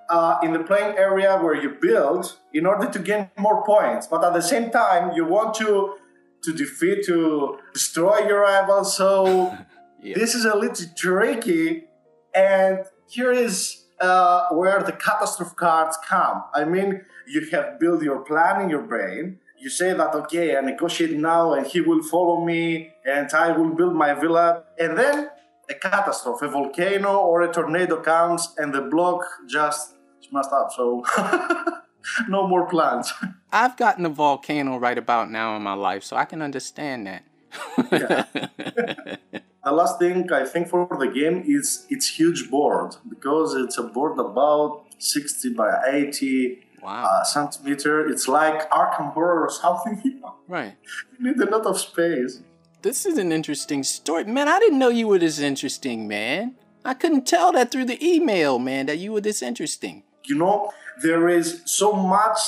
uh, 0.09 0.39
in 0.45 0.53
the 0.53 0.63
playing 0.69 0.93
area 0.97 1.31
where 1.43 1.53
you 1.63 1.69
build 1.87 2.23
in 2.53 2.63
order 2.65 2.87
to 2.95 2.99
gain 3.09 3.29
more 3.45 3.59
points. 3.73 4.07
But 4.07 4.23
at 4.27 4.33
the 4.39 4.41
same 4.53 4.67
time, 4.71 5.03
you 5.17 5.23
want 5.25 5.53
to 5.61 5.69
to 6.45 6.53
defeat, 6.53 6.99
to 7.11 7.57
destroy 7.73 8.17
your 8.29 8.41
rivals. 8.51 8.95
So 9.01 9.11
Yeah. 10.01 10.15
this 10.21 10.31
is 10.39 10.45
a 10.45 10.55
little 10.63 10.87
tricky. 10.95 11.65
And 12.33 12.75
here 13.15 13.33
is 13.33 13.55
uh, 13.99 14.41
where 14.59 14.79
the 14.89 14.93
catastrophe 14.93 15.55
cards 15.57 15.95
come. 16.07 16.37
I 16.53 16.63
mean, 16.63 16.89
you 17.27 17.39
have 17.51 17.67
built 17.81 18.01
your 18.09 18.19
plan 18.29 18.61
in 18.63 18.69
your 18.69 18.85
brain. 18.93 19.39
You 19.63 19.69
say 19.69 19.89
that, 19.99 20.11
okay, 20.21 20.55
I 20.55 20.61
negotiate 20.61 21.17
now 21.17 21.43
and 21.55 21.67
he 21.67 21.81
will 21.81 22.01
follow 22.13 22.37
me 22.51 22.93
and 23.15 23.27
I 23.33 23.51
will 23.57 23.73
build 23.79 23.93
my 24.05 24.13
villa. 24.13 24.63
And 24.83 24.97
then 24.97 25.17
a 25.69 25.73
catastrophe, 25.75 26.45
a 26.45 26.49
volcano 26.49 27.17
or 27.17 27.43
a 27.43 27.53
tornado 27.53 28.01
comes 28.01 28.53
and 28.57 28.73
the 28.73 28.81
block 28.81 29.23
just 29.47 29.95
smashed 30.27 30.51
up. 30.51 30.71
So 30.75 31.03
no 32.27 32.47
more 32.47 32.67
plans. 32.67 33.13
I've 33.51 33.77
gotten 33.77 34.05
a 34.05 34.09
volcano 34.09 34.77
right 34.77 34.97
about 34.97 35.31
now 35.31 35.55
in 35.55 35.63
my 35.63 35.73
life, 35.73 36.03
so 36.03 36.15
I 36.15 36.25
can 36.25 36.41
understand 36.41 37.07
that. 37.07 37.23
The 39.61 39.73
last 39.73 39.99
thing 39.99 40.31
I 40.31 40.45
think 40.45 40.69
for 40.69 40.87
the 40.97 41.07
game 41.07 41.43
is 41.45 41.85
its 41.89 42.07
huge 42.07 42.49
board 42.49 42.95
because 43.07 43.55
it's 43.55 43.77
a 43.77 43.83
board 43.83 44.17
about 44.17 44.85
60 44.99 45.53
by 45.53 45.69
80 45.85 46.65
wow. 46.81 47.03
uh, 47.03 47.23
centimeter. 47.25 48.07
It's 48.07 48.27
like 48.27 48.69
Arkham 48.71 49.13
Horror 49.13 49.43
or 49.43 49.49
something. 49.49 50.21
Right. 50.47 50.75
you 51.11 51.27
need 51.27 51.39
a 51.39 51.51
lot 51.51 51.65
of 51.65 51.77
space. 51.77 52.41
This 52.81 53.05
is 53.05 53.17
an 53.17 53.33
interesting 53.33 53.83
story. 53.83 54.23
Man, 54.23 54.47
I 54.47 54.57
didn't 54.59 54.79
know 54.79 54.87
you 54.87 55.07
were 55.07 55.19
this 55.19 55.39
interesting, 55.39 56.07
man. 56.07 56.55
I 56.85 56.93
couldn't 56.93 57.27
tell 57.27 57.51
that 57.51 57.71
through 57.71 57.85
the 57.85 58.01
email, 58.01 58.57
man, 58.57 58.85
that 58.85 58.99
you 58.99 59.11
were 59.11 59.19
this 59.19 59.41
interesting. 59.41 60.03
You 60.25 60.35
know, 60.35 60.71
there 61.03 61.27
is 61.27 61.61
so 61.65 61.91
much 61.91 62.39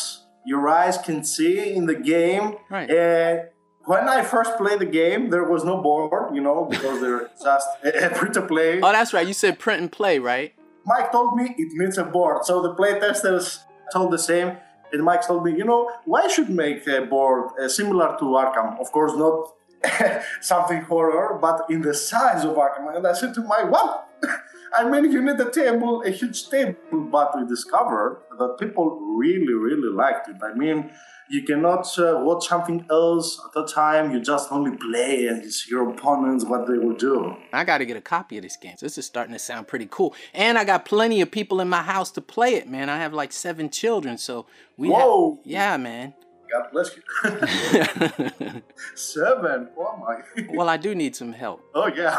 your 0.45 0.69
eyes 0.69 0.97
can 0.97 1.25
see 1.25 1.73
in 1.73 1.85
the 1.85 1.95
game. 1.95 2.55
Right. 2.69 2.89
And 2.89 3.49
when 3.83 4.07
I 4.07 4.23
first 4.23 4.55
played 4.57 4.79
the 4.79 4.85
game, 4.85 5.31
there 5.31 5.43
was 5.43 5.65
no 5.65 5.81
board, 5.81 6.33
you 6.33 6.39
know, 6.39 6.63
because 6.63 7.01
they're 7.01 7.29
just 7.43 7.67
a 7.83 8.09
free 8.15 8.31
to 8.31 8.41
play. 8.41 8.79
Oh, 8.79 8.91
that's 8.93 9.13
right. 9.13 9.27
You 9.27 9.33
said 9.33 9.59
print 9.59 9.81
and 9.81 9.91
play, 9.91 10.17
right? 10.17 10.53
Mike 10.85 11.11
told 11.11 11.35
me 11.35 11.53
it 11.57 11.73
needs 11.73 11.97
a 11.97 12.05
board. 12.05 12.45
So 12.45 12.61
the 12.61 12.73
playtesters 12.73 13.59
told 13.91 14.11
the 14.11 14.17
same. 14.17 14.55
And 14.93 15.03
Mike 15.03 15.27
told 15.27 15.43
me, 15.43 15.51
you 15.51 15.65
know, 15.65 15.91
why 16.05 16.27
should 16.29 16.49
make 16.49 16.87
a 16.87 17.01
board 17.01 17.51
uh, 17.61 17.67
similar 17.67 18.15
to 18.19 18.25
Arkham? 18.25 18.79
Of 18.79 18.91
course, 18.91 19.13
not 19.15 19.53
something 20.41 20.81
horror, 20.81 21.37
but 21.39 21.65
in 21.69 21.81
the 21.81 21.93
size 21.93 22.43
of 22.43 22.55
Arkham. 22.55 22.95
And 22.95 23.05
I 23.05 23.13
said 23.13 23.33
to 23.35 23.41
my 23.41 23.63
what? 23.63 24.07
I 24.73 24.89
mean, 24.89 25.11
you 25.11 25.21
need 25.21 25.39
a 25.39 25.51
table, 25.51 26.01
a 26.03 26.09
huge 26.09 26.49
table, 26.49 26.75
but 26.91 27.37
we 27.37 27.45
discovered 27.45 28.21
that 28.37 28.55
people 28.57 28.99
really, 29.17 29.53
really 29.53 29.89
liked 29.93 30.29
it. 30.29 30.37
I 30.41 30.53
mean, 30.53 30.91
you 31.29 31.43
cannot 31.43 31.87
uh, 31.97 32.19
watch 32.21 32.47
something 32.47 32.85
else 32.89 33.41
at 33.45 33.53
the 33.53 33.65
time. 33.65 34.11
You 34.11 34.21
just 34.21 34.51
only 34.51 34.75
play 34.77 35.27
and 35.27 35.43
see 35.51 35.71
your 35.71 35.89
opponents, 35.89 36.45
what 36.45 36.67
they 36.67 36.77
will 36.77 36.95
do. 36.95 37.35
I 37.51 37.63
got 37.63 37.79
to 37.79 37.85
get 37.85 37.97
a 37.97 38.01
copy 38.01 38.37
of 38.37 38.43
this 38.43 38.57
game. 38.57 38.75
This 38.79 38.97
is 38.97 39.05
starting 39.05 39.33
to 39.33 39.39
sound 39.39 39.67
pretty 39.67 39.87
cool. 39.89 40.13
And 40.33 40.57
I 40.57 40.63
got 40.63 40.85
plenty 40.85 41.21
of 41.21 41.31
people 41.31 41.59
in 41.59 41.69
my 41.69 41.81
house 41.81 42.11
to 42.11 42.21
play 42.21 42.55
it, 42.55 42.69
man. 42.69 42.89
I 42.89 42.97
have 42.97 43.13
like 43.13 43.31
seven 43.31 43.69
children, 43.69 44.17
so 44.17 44.45
we 44.77 44.89
Whoa. 44.89 45.35
have. 45.35 45.45
Yeah, 45.45 45.77
man. 45.77 46.13
God 46.51 46.71
bless 46.71 46.95
you. 46.95 48.61
Seven. 48.95 49.69
Oh 49.77 49.97
my. 49.97 50.45
well, 50.53 50.69
I 50.69 50.77
do 50.77 50.93
need 50.93 51.15
some 51.15 51.33
help. 51.33 51.63
Oh 51.73 51.87
yeah. 51.87 52.17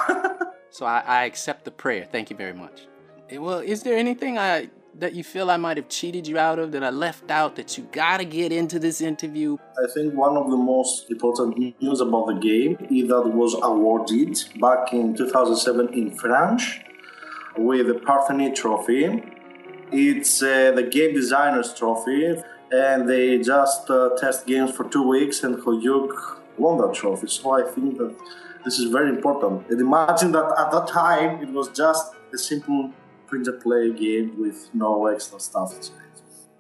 so 0.71 0.87
I, 0.87 1.01
I 1.01 1.25
accept 1.25 1.65
the 1.65 1.71
prayer. 1.71 2.09
Thank 2.11 2.31
you 2.31 2.37
very 2.37 2.55
much. 2.55 2.87
Eh, 3.29 3.37
well, 3.37 3.59
is 3.59 3.83
there 3.83 3.97
anything 3.97 4.39
I 4.39 4.71
that 4.99 5.15
you 5.15 5.25
feel 5.25 5.51
I 5.51 5.57
might 5.57 5.77
have 5.77 5.89
cheated 5.89 6.27
you 6.27 6.39
out 6.39 6.59
of 6.59 6.73
that 6.73 6.85
I 6.85 6.91
left 6.91 7.31
out 7.31 7.57
that 7.57 7.79
you 7.79 7.89
gotta 7.93 8.25
get 8.25 8.53
into 8.53 8.79
this 8.79 9.01
interview? 9.01 9.57
I 9.83 9.91
think 9.93 10.15
one 10.15 10.37
of 10.37 10.51
the 10.51 10.57
most 10.57 11.11
important 11.11 11.59
news 11.81 12.01
about 12.01 12.27
the 12.27 12.35
game 12.35 12.77
is 12.91 13.09
that 13.09 13.23
it 13.27 13.35
was 13.35 13.55
awarded 13.63 14.39
back 14.61 14.93
in 14.93 15.15
2007 15.17 15.95
in 15.95 16.11
France 16.17 16.65
with 17.57 17.87
the 17.87 17.95
Parthenay 17.95 18.55
Trophy. 18.55 19.23
It's 19.91 20.43
uh, 20.43 20.73
the 20.73 20.85
Game 20.85 21.15
Designers 21.15 21.75
Trophy, 21.75 22.43
and 22.73 23.09
they 23.09 23.39
just 23.39 23.89
uh, 23.91 24.11
test 24.19 24.47
games 24.47 24.73
for 24.73 24.89
two 24.89 25.07
weeks, 25.07 25.45
and 25.45 25.57
HoYuk 25.57 26.39
won 26.59 26.79
that 26.79 26.95
trophy. 26.95 27.29
So 27.29 27.53
I 27.53 27.71
think 27.71 27.99
that 27.99 28.17
this 28.65 28.79
is 28.79 28.91
very 28.91 29.11
important. 29.11 29.69
And 29.69 29.81
imagine 29.81 30.33
that 30.33 30.55
at 30.59 30.71
that 30.73 30.89
time 30.89 31.43
it 31.43 31.51
was 31.51 31.69
just 31.69 32.15
a 32.33 32.39
simple 32.39 32.91
print 33.27 33.47
and 33.47 33.61
play 33.61 33.93
game 33.93 34.41
with 34.41 34.71
no 34.73 35.07
extra 35.07 35.39
stuff. 35.39 35.75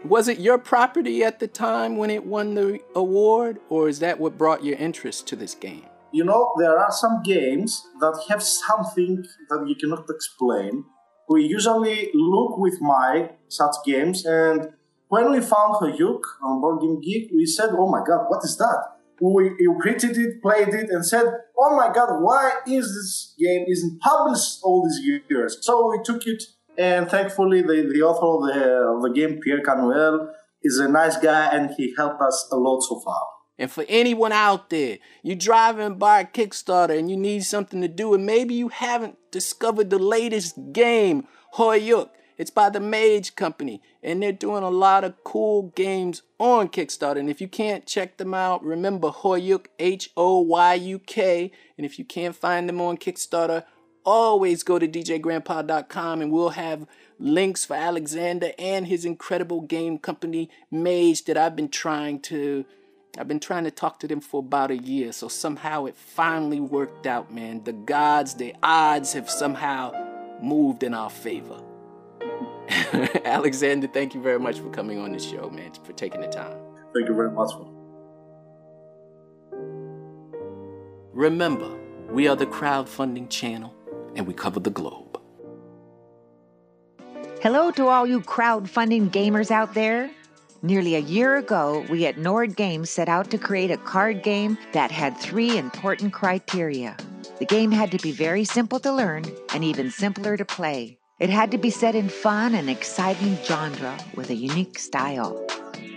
Was 0.04 0.26
it 0.26 0.38
your 0.40 0.58
property 0.58 1.22
at 1.22 1.38
the 1.38 1.46
time 1.46 1.96
when 1.96 2.10
it 2.10 2.26
won 2.26 2.54
the 2.54 2.80
award, 2.94 3.60
or 3.68 3.88
is 3.88 4.00
that 4.00 4.18
what 4.18 4.36
brought 4.36 4.64
your 4.64 4.76
interest 4.76 5.28
to 5.28 5.36
this 5.36 5.54
game? 5.54 5.86
You 6.12 6.24
know, 6.24 6.52
there 6.58 6.76
are 6.76 6.90
some 6.90 7.22
games 7.22 7.86
that 8.00 8.20
have 8.28 8.42
something 8.42 9.24
that 9.48 9.64
you 9.66 9.76
cannot 9.76 10.04
explain. 10.10 10.84
We 11.28 11.44
usually 11.44 12.10
look 12.12 12.58
with 12.58 12.80
Mike 12.80 13.38
such 13.48 13.76
games, 13.86 14.26
and 14.26 14.70
when 15.12 15.30
we 15.32 15.40
found 15.40 15.74
HoYuk 15.80 16.22
on 16.42 16.60
Board 16.62 16.80
Game 16.80 16.98
Geek, 17.06 17.30
we 17.38 17.44
said, 17.44 17.70
"Oh 17.72 17.88
my 17.94 18.02
God, 18.08 18.22
what 18.30 18.42
is 18.48 18.56
that?" 18.56 18.80
We 19.20 19.42
created 19.80 20.16
it, 20.24 20.42
played 20.42 20.72
it, 20.80 20.88
and 20.94 21.04
said, 21.12 21.26
"Oh 21.62 21.76
my 21.80 21.88
God, 21.96 22.10
why 22.26 22.44
is 22.66 22.86
this 22.96 23.34
game 23.38 23.64
isn't 23.74 24.00
published 24.00 24.60
all 24.62 24.78
these 24.86 25.00
years?" 25.30 25.58
So 25.60 25.72
we 25.90 25.98
took 26.08 26.26
it 26.26 26.42
and 26.78 27.10
thankfully, 27.10 27.60
the, 27.60 27.90
the 27.92 28.02
author 28.02 28.30
of 28.36 28.40
the, 28.54 28.62
of 28.96 29.02
the 29.02 29.10
game, 29.10 29.40
Pierre 29.40 29.60
Canuel, 29.60 30.32
is 30.62 30.78
a 30.78 30.88
nice 30.88 31.16
guy 31.18 31.54
and 31.54 31.70
he 31.76 31.94
helped 31.96 32.22
us 32.22 32.48
a 32.50 32.56
lot 32.56 32.80
so 32.80 32.98
far. 33.00 33.20
And 33.58 33.70
for 33.70 33.84
anyone 33.88 34.32
out 34.32 34.70
there, 34.70 34.98
you're 35.22 35.36
driving 35.36 35.96
by 35.96 36.20
a 36.20 36.24
Kickstarter 36.24 36.98
and 36.98 37.10
you 37.10 37.16
need 37.16 37.44
something 37.44 37.82
to 37.82 37.88
do, 37.88 38.14
and 38.14 38.24
maybe 38.24 38.54
you 38.54 38.68
haven't 38.68 39.16
discovered 39.30 39.90
the 39.90 39.98
latest 39.98 40.54
game, 40.72 41.28
HoYuk. 41.56 42.08
It's 42.42 42.50
by 42.50 42.70
the 42.70 42.80
Mage 42.80 43.36
Company, 43.36 43.80
and 44.02 44.20
they're 44.20 44.32
doing 44.32 44.64
a 44.64 44.68
lot 44.68 45.04
of 45.04 45.22
cool 45.22 45.70
games 45.76 46.22
on 46.40 46.70
Kickstarter. 46.70 47.20
And 47.20 47.30
if 47.30 47.40
you 47.40 47.46
can't 47.46 47.86
check 47.86 48.16
them 48.16 48.34
out, 48.34 48.64
remember 48.64 49.10
HoYuk, 49.10 49.66
H 49.78 50.10
O 50.16 50.40
Y 50.40 50.74
U 50.74 50.98
K. 50.98 51.52
And 51.76 51.86
if 51.86 52.00
you 52.00 52.04
can't 52.04 52.34
find 52.34 52.68
them 52.68 52.80
on 52.80 52.96
Kickstarter, 52.96 53.62
always 54.04 54.64
go 54.64 54.80
to 54.80 54.88
djgrandpa.com 54.88 56.20
and 56.20 56.32
we'll 56.32 56.48
have 56.48 56.88
links 57.16 57.64
for 57.64 57.74
Alexander 57.74 58.50
and 58.58 58.88
his 58.88 59.04
incredible 59.04 59.60
game 59.60 59.96
company 59.96 60.50
Mage 60.68 61.22
that 61.26 61.38
I've 61.38 61.54
been 61.54 61.68
trying 61.68 62.18
to 62.22 62.64
I've 63.16 63.28
been 63.28 63.38
trying 63.38 63.62
to 63.64 63.70
talk 63.70 64.00
to 64.00 64.08
them 64.08 64.20
for 64.20 64.40
about 64.40 64.72
a 64.72 64.78
year. 64.78 65.12
So 65.12 65.28
somehow 65.28 65.84
it 65.84 65.96
finally 65.96 66.58
worked 66.58 67.06
out, 67.06 67.32
man. 67.32 67.62
The 67.62 67.72
gods, 67.72 68.34
the 68.34 68.52
odds 68.64 69.12
have 69.12 69.30
somehow 69.30 69.92
moved 70.42 70.82
in 70.82 70.92
our 70.92 71.08
favor. 71.08 71.62
Alexander, 73.24 73.86
thank 73.86 74.14
you 74.14 74.22
very 74.22 74.38
much 74.38 74.60
for 74.60 74.70
coming 74.70 74.98
on 74.98 75.12
the 75.12 75.18
show, 75.18 75.50
man, 75.50 75.72
for 75.84 75.92
taking 75.92 76.20
the 76.20 76.28
time. 76.28 76.56
Thank 76.94 77.08
you 77.08 77.14
very 77.14 77.30
much. 77.30 77.50
Remember, 81.12 81.78
we 82.10 82.28
are 82.28 82.36
the 82.36 82.46
crowdfunding 82.46 83.28
channel 83.28 83.74
and 84.14 84.26
we 84.26 84.34
cover 84.34 84.60
the 84.60 84.70
globe. 84.70 85.20
Hello 87.42 87.70
to 87.72 87.88
all 87.88 88.06
you 88.06 88.20
crowdfunding 88.20 89.10
gamers 89.10 89.50
out 89.50 89.74
there. 89.74 90.10
Nearly 90.62 90.94
a 90.94 91.00
year 91.00 91.36
ago, 91.36 91.84
we 91.90 92.06
at 92.06 92.18
Nord 92.18 92.54
Games 92.54 92.88
set 92.88 93.08
out 93.08 93.30
to 93.32 93.38
create 93.38 93.72
a 93.72 93.76
card 93.76 94.22
game 94.22 94.56
that 94.72 94.92
had 94.92 95.18
three 95.18 95.58
important 95.58 96.12
criteria. 96.12 96.96
The 97.40 97.46
game 97.46 97.72
had 97.72 97.90
to 97.90 97.98
be 97.98 98.12
very 98.12 98.44
simple 98.44 98.78
to 98.80 98.92
learn 98.92 99.24
and 99.52 99.64
even 99.64 99.90
simpler 99.90 100.36
to 100.36 100.44
play. 100.44 100.98
It 101.18 101.30
had 101.30 101.50
to 101.50 101.58
be 101.58 101.70
set 101.70 101.94
in 101.94 102.08
fun 102.08 102.54
and 102.54 102.70
exciting 102.70 103.36
genre 103.44 103.96
with 104.14 104.30
a 104.30 104.34
unique 104.34 104.78
style. 104.78 105.46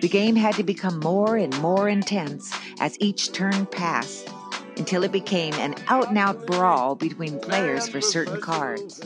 The 0.02 0.10
game 0.10 0.36
had 0.36 0.56
to 0.56 0.64
become 0.64 1.00
more 1.00 1.38
and 1.38 1.58
more 1.62 1.88
intense 1.88 2.54
as 2.80 2.98
each 3.00 3.32
turn 3.32 3.66
passed 3.68 4.30
until 4.78 5.04
it 5.04 5.12
became 5.12 5.54
an 5.54 5.76
out 5.88 6.10
and 6.10 6.18
out 6.18 6.46
brawl 6.46 6.96
between 6.96 7.40
players 7.40 7.88
for 7.88 8.02
certain 8.02 8.42
cards. 8.42 9.02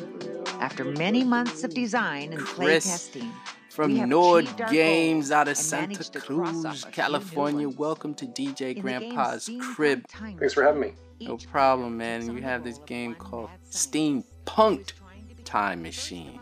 After 0.59 0.83
many 0.83 1.23
months 1.23 1.63
of 1.63 1.73
design 1.73 2.33
and 2.33 2.45
play 2.45 2.79
testing, 2.79 3.31
from 3.69 4.09
Nord 4.09 4.49
Games 4.69 5.31
out 5.31 5.47
of 5.47 5.55
Santa 5.55 6.03
Cruz, 6.19 6.83
California. 6.91 7.69
Welcome 7.69 8.13
to 8.15 8.25
DJ 8.25 8.81
Grandpa's 8.81 9.49
Crib. 9.73 10.05
Thanks 10.09 10.53
for 10.53 10.63
having 10.63 10.81
me. 10.81 10.93
No 11.21 11.37
problem, 11.37 11.95
man. 11.95 12.35
You 12.35 12.41
have 12.41 12.63
this 12.63 12.79
game 12.79 13.15
called 13.15 13.49
Steampunked 13.69 14.93
Time 15.49 15.81
Machine, 15.81 16.39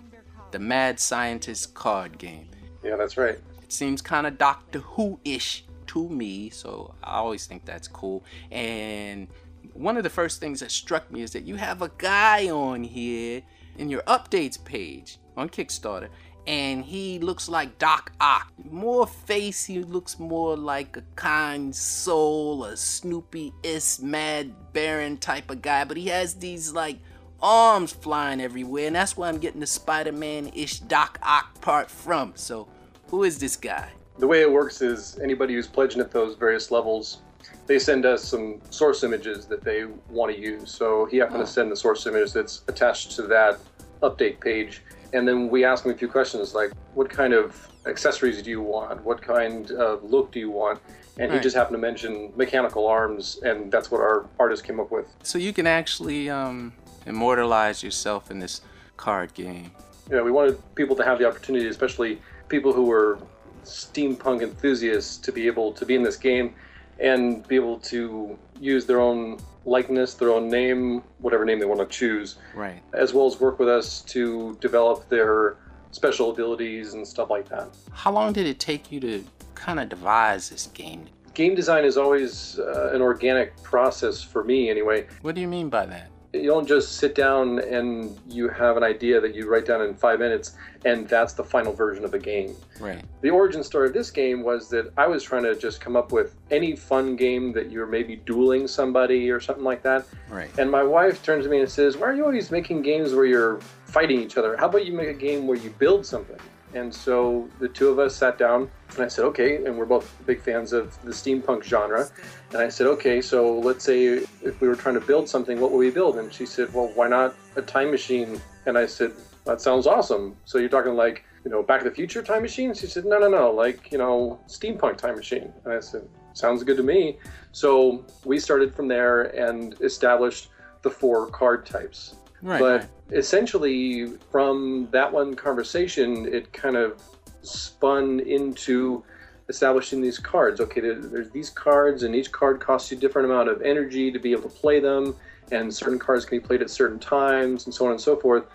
the 0.51 0.59
mad 0.59 0.99
scientist 0.99 1.73
card 1.73 2.17
game. 2.17 2.49
Yeah, 2.83 2.97
that's 2.97 3.15
right. 3.15 3.35
It 3.63 3.71
seems 3.71 4.01
kind 4.01 4.27
of 4.27 4.37
Doctor 4.37 4.79
Who 4.79 5.17
ish 5.23 5.63
to 5.87 6.09
me, 6.09 6.49
so 6.49 6.93
I 7.01 7.19
always 7.19 7.45
think 7.45 7.63
that's 7.63 7.87
cool. 7.87 8.25
And 8.51 9.29
one 9.71 9.95
of 9.95 10.03
the 10.03 10.09
first 10.09 10.41
things 10.41 10.59
that 10.59 10.71
struck 10.71 11.09
me 11.09 11.21
is 11.21 11.31
that 11.31 11.45
you 11.45 11.55
have 11.55 11.81
a 11.81 11.89
guy 11.97 12.49
on 12.49 12.83
here 12.83 13.43
in 13.77 13.89
your 13.89 14.01
updates 14.01 14.61
page 14.61 15.19
on 15.37 15.47
Kickstarter, 15.47 16.09
and 16.45 16.83
he 16.83 17.17
looks 17.19 17.47
like 17.47 17.77
Doc 17.77 18.11
Ock. 18.19 18.51
More 18.69 19.07
face, 19.07 19.63
he 19.63 19.83
looks 19.83 20.19
more 20.19 20.57
like 20.57 20.97
a 20.97 21.03
kind 21.15 21.73
soul, 21.73 22.65
a 22.65 22.75
Snoopy 22.75 23.53
is 23.63 24.01
mad 24.01 24.51
Baron 24.73 25.15
type 25.15 25.49
of 25.49 25.61
guy, 25.61 25.85
but 25.85 25.95
he 25.95 26.07
has 26.07 26.33
these 26.33 26.73
like 26.73 26.99
arms 27.41 27.91
flying 27.91 28.41
everywhere, 28.41 28.87
and 28.87 28.95
that's 28.95 29.15
where 29.17 29.29
I'm 29.29 29.37
getting 29.37 29.59
the 29.59 29.67
Spider 29.67 30.11
Man 30.11 30.51
ish 30.53 30.79
Doc 30.79 31.19
Ock 31.21 31.61
part 31.61 31.89
from. 31.89 32.33
So, 32.35 32.67
who 33.07 33.23
is 33.23 33.39
this 33.39 33.55
guy? 33.55 33.89
the 34.19 34.27
way 34.27 34.41
it 34.41 34.51
works 34.51 34.81
is 34.81 35.19
anybody 35.21 35.53
who's 35.53 35.67
pledging 35.67 36.01
at 36.01 36.11
those 36.11 36.35
various 36.35 36.71
levels, 36.71 37.19
they 37.67 37.79
send 37.79 38.05
us 38.05 38.23
some 38.23 38.59
source 38.69 39.03
images 39.03 39.45
that 39.45 39.63
they 39.63 39.85
want 40.09 40.33
to 40.33 40.41
use. 40.41 40.71
So 40.71 41.05
he 41.05 41.17
happened 41.17 41.41
oh. 41.41 41.45
to 41.45 41.51
send 41.51 41.71
the 41.71 41.75
source 41.75 42.05
image 42.07 42.33
that's 42.33 42.63
attached 42.67 43.11
to 43.11 43.23
that 43.23 43.59
update 44.01 44.39
page. 44.39 44.81
And 45.13 45.27
then 45.27 45.49
we 45.49 45.63
ask 45.63 45.85
him 45.85 45.91
a 45.91 45.95
few 45.95 46.07
questions 46.07 46.53
like, 46.53 46.71
what 46.93 47.09
kind 47.09 47.33
of 47.33 47.67
accessories 47.85 48.41
do 48.41 48.49
you 48.49 48.61
want? 48.61 49.03
What 49.03 49.21
kind 49.21 49.71
of 49.71 50.03
look 50.03 50.31
do 50.31 50.39
you 50.39 50.51
want? 50.51 50.79
And 51.19 51.31
right. 51.31 51.37
he 51.37 51.43
just 51.43 51.55
happened 51.55 51.75
to 51.75 51.79
mention 51.79 52.31
mechanical 52.35 52.85
arms, 52.85 53.39
and 53.41 53.71
that's 53.71 53.89
what 53.89 54.01
our 54.01 54.27
artist 54.39 54.63
came 54.63 54.79
up 54.79 54.91
with. 54.91 55.07
So 55.23 55.39
you 55.39 55.51
can 55.51 55.65
actually 55.65 56.29
um, 56.29 56.73
immortalize 57.07 57.81
yourself 57.83 58.29
in 58.29 58.39
this 58.39 58.61
card 58.97 59.33
game. 59.33 59.71
Yeah, 60.11 60.21
we 60.21 60.31
wanted 60.31 60.61
people 60.75 60.95
to 60.95 61.03
have 61.03 61.19
the 61.19 61.27
opportunity, 61.27 61.67
especially 61.67 62.21
people 62.49 62.73
who 62.73 62.83
were 62.83 63.19
steampunk 63.63 64.41
enthusiasts 64.41 65.17
to 65.17 65.31
be 65.31 65.47
able 65.47 65.73
to 65.73 65.85
be 65.85 65.95
in 65.95 66.03
this 66.03 66.15
game 66.15 66.55
and 66.99 67.47
be 67.47 67.55
able 67.55 67.79
to 67.79 68.37
use 68.59 68.85
their 68.85 68.99
own 68.99 69.37
likeness, 69.65 70.13
their 70.13 70.31
own 70.31 70.49
name, 70.49 71.03
whatever 71.19 71.45
name 71.45 71.59
they 71.59 71.65
want 71.65 71.79
to 71.79 71.85
choose. 71.85 72.37
Right. 72.55 72.81
As 72.93 73.13
well 73.13 73.27
as 73.27 73.39
work 73.39 73.59
with 73.59 73.67
us 73.67 74.01
to 74.03 74.57
develop 74.61 75.09
their 75.09 75.57
special 75.91 76.31
abilities 76.31 76.93
and 76.93 77.07
stuff 77.07 77.29
like 77.29 77.49
that. 77.49 77.67
How 77.91 78.11
long 78.11 78.33
did 78.33 78.47
it 78.47 78.59
take 78.59 78.91
you 78.91 78.99
to 79.01 79.23
kind 79.55 79.79
of 79.79 79.89
devise 79.89 80.49
this 80.49 80.67
game? 80.67 81.07
Game 81.33 81.53
design 81.53 81.85
is 81.85 81.97
always 81.97 82.57
uh, 82.57 82.91
an 82.93 83.01
organic 83.01 83.61
process 83.61 84.23
for 84.23 84.43
me, 84.43 84.69
anyway. 84.69 85.05
What 85.21 85.35
do 85.35 85.41
you 85.41 85.47
mean 85.47 85.69
by 85.69 85.85
that? 85.85 86.09
You 86.41 86.47
don't 86.47 86.67
just 86.67 86.97
sit 86.97 87.15
down 87.15 87.59
and 87.59 88.19
you 88.27 88.49
have 88.49 88.77
an 88.77 88.83
idea 88.83 89.19
that 89.21 89.35
you 89.35 89.49
write 89.49 89.65
down 89.65 89.81
in 89.81 89.95
five 89.95 90.19
minutes 90.19 90.55
and 90.85 91.07
that's 91.07 91.33
the 91.33 91.43
final 91.43 91.73
version 91.73 92.05
of 92.05 92.13
a 92.13 92.19
game. 92.19 92.55
Right. 92.79 93.03
The 93.21 93.29
origin 93.29 93.63
story 93.63 93.87
of 93.87 93.93
this 93.93 94.11
game 94.11 94.43
was 94.43 94.69
that 94.69 94.91
I 94.97 95.07
was 95.07 95.23
trying 95.23 95.43
to 95.43 95.55
just 95.55 95.81
come 95.81 95.95
up 95.95 96.11
with 96.11 96.35
any 96.51 96.75
fun 96.75 97.15
game 97.15 97.51
that 97.53 97.71
you're 97.71 97.87
maybe 97.87 98.17
dueling 98.17 98.67
somebody 98.67 99.29
or 99.29 99.39
something 99.39 99.63
like 99.63 99.83
that. 99.83 100.05
Right. 100.29 100.49
And 100.57 100.69
my 100.69 100.83
wife 100.83 101.23
turns 101.23 101.45
to 101.45 101.49
me 101.49 101.59
and 101.59 101.69
says, 101.69 101.97
Why 101.97 102.07
are 102.07 102.15
you 102.15 102.23
always 102.23 102.51
making 102.51 102.83
games 102.83 103.13
where 103.13 103.25
you're 103.25 103.59
fighting 103.85 104.21
each 104.21 104.37
other? 104.37 104.55
How 104.57 104.67
about 104.67 104.85
you 104.85 104.93
make 104.93 105.09
a 105.09 105.13
game 105.13 105.47
where 105.47 105.57
you 105.57 105.71
build 105.71 106.05
something? 106.05 106.39
And 106.73 106.93
so 106.93 107.49
the 107.59 107.67
two 107.67 107.89
of 107.89 107.99
us 107.99 108.15
sat 108.15 108.37
down 108.37 108.69
and 108.91 108.99
I 108.99 109.07
said, 109.07 109.25
okay, 109.25 109.63
and 109.65 109.77
we're 109.77 109.85
both 109.85 110.13
big 110.25 110.41
fans 110.41 110.73
of 110.73 111.01
the 111.03 111.11
steampunk 111.11 111.63
genre. 111.63 112.07
And 112.51 112.61
I 112.61 112.69
said, 112.69 112.87
okay, 112.87 113.21
so 113.21 113.59
let's 113.59 113.83
say 113.85 114.03
if 114.43 114.61
we 114.61 114.67
were 114.67 114.75
trying 114.75 114.95
to 114.95 115.01
build 115.01 115.29
something, 115.29 115.59
what 115.59 115.71
would 115.71 115.77
we 115.77 115.91
build? 115.91 116.17
And 116.17 116.31
she 116.31 116.45
said, 116.45 116.73
well, 116.73 116.91
why 116.95 117.07
not 117.07 117.35
a 117.55 117.61
time 117.61 117.91
machine? 117.91 118.39
And 118.65 118.77
I 118.77 118.85
said, 118.85 119.13
that 119.45 119.61
sounds 119.61 119.87
awesome. 119.87 120.35
So 120.45 120.57
you're 120.57 120.69
talking 120.69 120.95
like 120.95 121.23
you 121.47 121.51
know, 121.51 121.63
Back 121.63 121.81
to 121.81 121.89
the 121.89 121.95
Future 121.95 122.21
time 122.21 122.41
machine? 122.41 122.73
She 122.73 122.87
said, 122.87 123.05
no, 123.05 123.19
no, 123.19 123.29
no, 123.29 123.51
like, 123.51 123.89
you 123.89 123.97
know, 123.97 124.37
steampunk 124.47 124.97
time 124.97 125.15
machine. 125.15 125.53
And 125.63 125.73
I 125.73 125.79
said, 125.79 126.05
sounds 126.33 126.61
good 126.61 126.75
to 126.75 126.83
me. 126.83 127.19
So 127.53 128.05
we 128.25 128.37
started 128.37 128.75
from 128.75 128.89
there 128.89 129.23
and 129.33 129.73
established 129.79 130.49
the 130.81 130.89
four 130.89 131.27
card 131.27 131.65
types. 131.65 132.15
Right. 132.41 132.59
but 132.59 132.81
right. 132.81 132.89
Essentially, 133.11 134.07
from 134.31 134.87
that 134.91 135.11
one 135.11 135.35
conversation, 135.35 136.31
it 136.33 136.51
kind 136.53 136.75
of 136.75 137.01
spun 137.41 138.19
into 138.21 139.03
establishing 139.49 140.01
these 140.01 140.19
cards. 140.19 140.59
Okay, 140.59 140.81
there's 140.81 141.29
these 141.31 141.49
cards, 141.49 142.03
and 142.03 142.15
each 142.15 142.31
card 142.31 142.59
costs 142.59 142.91
you 142.91 142.97
a 142.97 142.99
different 142.99 143.29
amount 143.29 143.49
of 143.49 143.61
energy 143.61 144.11
to 144.11 144.19
be 144.19 144.31
able 144.31 144.49
to 144.49 144.49
play 144.49 144.79
them, 144.79 145.15
and 145.51 145.73
certain 145.73 145.97
cards 145.97 146.25
can 146.25 146.39
be 146.39 146.45
played 146.45 146.61
at 146.61 146.69
certain 146.69 146.99
times, 146.99 147.65
and 147.65 147.73
so 147.73 147.85
on 147.85 147.91
and 147.91 148.01
so 148.01 148.15
forth. 148.15 148.45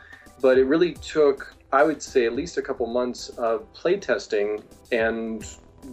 But 0.40 0.58
it 0.58 0.64
really 0.64 0.94
took, 0.94 1.54
I 1.72 1.82
would 1.82 2.02
say, 2.02 2.26
at 2.26 2.34
least 2.34 2.58
a 2.58 2.62
couple 2.62 2.86
months 2.86 3.30
of 3.30 3.72
playtesting 3.72 4.62
and 4.90 5.46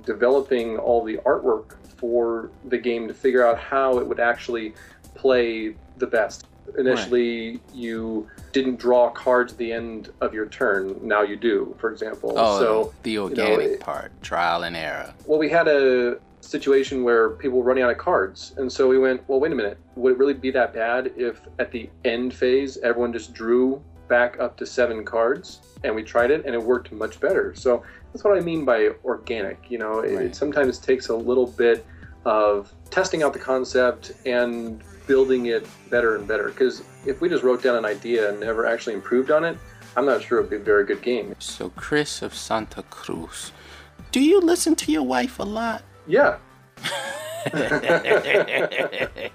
developing 0.06 0.78
all 0.78 1.04
the 1.04 1.18
artwork 1.18 1.76
for 1.98 2.52
the 2.66 2.78
game 2.78 3.08
to 3.08 3.14
figure 3.14 3.46
out 3.46 3.58
how 3.58 4.00
it 4.00 4.08
would 4.08 4.20
actually 4.20 4.74
play 5.16 5.76
the 5.98 6.08
best. 6.08 6.49
Initially, 6.78 7.60
you 7.74 8.28
didn't 8.52 8.78
draw 8.78 9.10
cards 9.10 9.54
at 9.54 9.60
the 9.60 9.72
end 9.72 10.10
of 10.22 10.34
your 10.34 10.48
turn. 10.48 11.00
Now 11.02 11.22
you 11.22 11.36
do, 11.36 11.76
for 11.80 11.92
example. 11.92 12.34
Oh, 12.36 12.60
so 12.60 12.94
the 13.04 13.20
organic 13.20 13.72
it- 13.72 13.80
part, 13.80 14.12
trial 14.22 14.64
and 14.64 14.76
error. 14.76 15.14
well, 15.26 15.40
we 15.40 15.50
had 15.50 15.68
a 15.68 16.20
situation 16.42 17.04
where 17.04 17.32
people 17.32 17.60
were 17.60 17.64
running 17.64 17.84
out 17.84 17.92
of 17.92 17.98
cards, 17.98 18.54
and 18.58 18.72
so 18.72 18.88
we 18.88 18.98
went, 18.98 19.28
well, 19.28 19.40
wait 19.40 19.52
a 19.52 19.56
minute, 19.56 19.78
would 19.96 20.14
it 20.14 20.18
really 20.18 20.34
be 20.34 20.52
that 20.52 20.74
bad 20.74 21.12
if 21.18 21.42
at 21.60 21.72
the 21.72 21.90
end 22.06 22.34
phase 22.34 22.78
everyone 22.78 23.14
just 23.14 23.34
drew 23.34 23.82
back 24.08 24.40
up 24.40 24.58
to 24.58 24.66
seven 24.66 25.04
cards? 25.04 25.62
And 25.84 25.96
we 25.96 26.04
tried 26.04 26.32
it, 26.32 26.46
and 26.46 26.54
it 26.56 26.62
worked 26.62 26.92
much 26.92 27.20
better. 27.20 27.54
So 27.56 27.84
that's 28.12 28.24
what 28.24 28.38
I 28.38 28.42
mean 28.42 28.66
by 28.66 28.90
organic. 29.06 29.70
You 29.70 29.78
know, 29.78 30.00
it, 30.00 30.14
it 30.14 30.36
sometimes 30.36 30.78
takes 30.80 31.10
a 31.10 31.16
little 31.16 31.48
bit 31.48 31.86
of 32.26 32.74
testing 32.90 33.24
out 33.24 33.34
the 33.34 33.40
concept 33.40 34.12
and 34.26 34.82
building 35.10 35.48
it 35.48 35.68
better 35.90 36.16
and 36.16 36.26
better. 36.28 36.50
Because 36.50 36.84
if 37.06 37.20
we 37.20 37.28
just 37.28 37.44
wrote 37.44 37.64
down 37.64 37.76
an 37.76 37.84
idea 37.84 38.30
and 38.30 38.40
never 38.40 38.66
actually 38.66 38.94
improved 38.94 39.32
on 39.32 39.44
it, 39.44 39.58
I'm 39.98 40.06
not 40.06 40.22
sure 40.22 40.38
it'd 40.38 40.52
be 40.52 40.56
a 40.56 40.60
very 40.60 40.86
good 40.86 41.02
game. 41.02 41.36
So, 41.40 41.70
Chris 41.72 42.22
of 42.22 42.34
Santa 42.34 42.84
Cruz, 42.84 43.52
do 44.12 44.22
you 44.22 44.40
listen 44.40 44.76
to 44.76 44.92
your 44.92 45.04
wife 45.04 45.40
a 45.40 45.44
lot? 45.44 45.82
Yeah, 46.08 46.38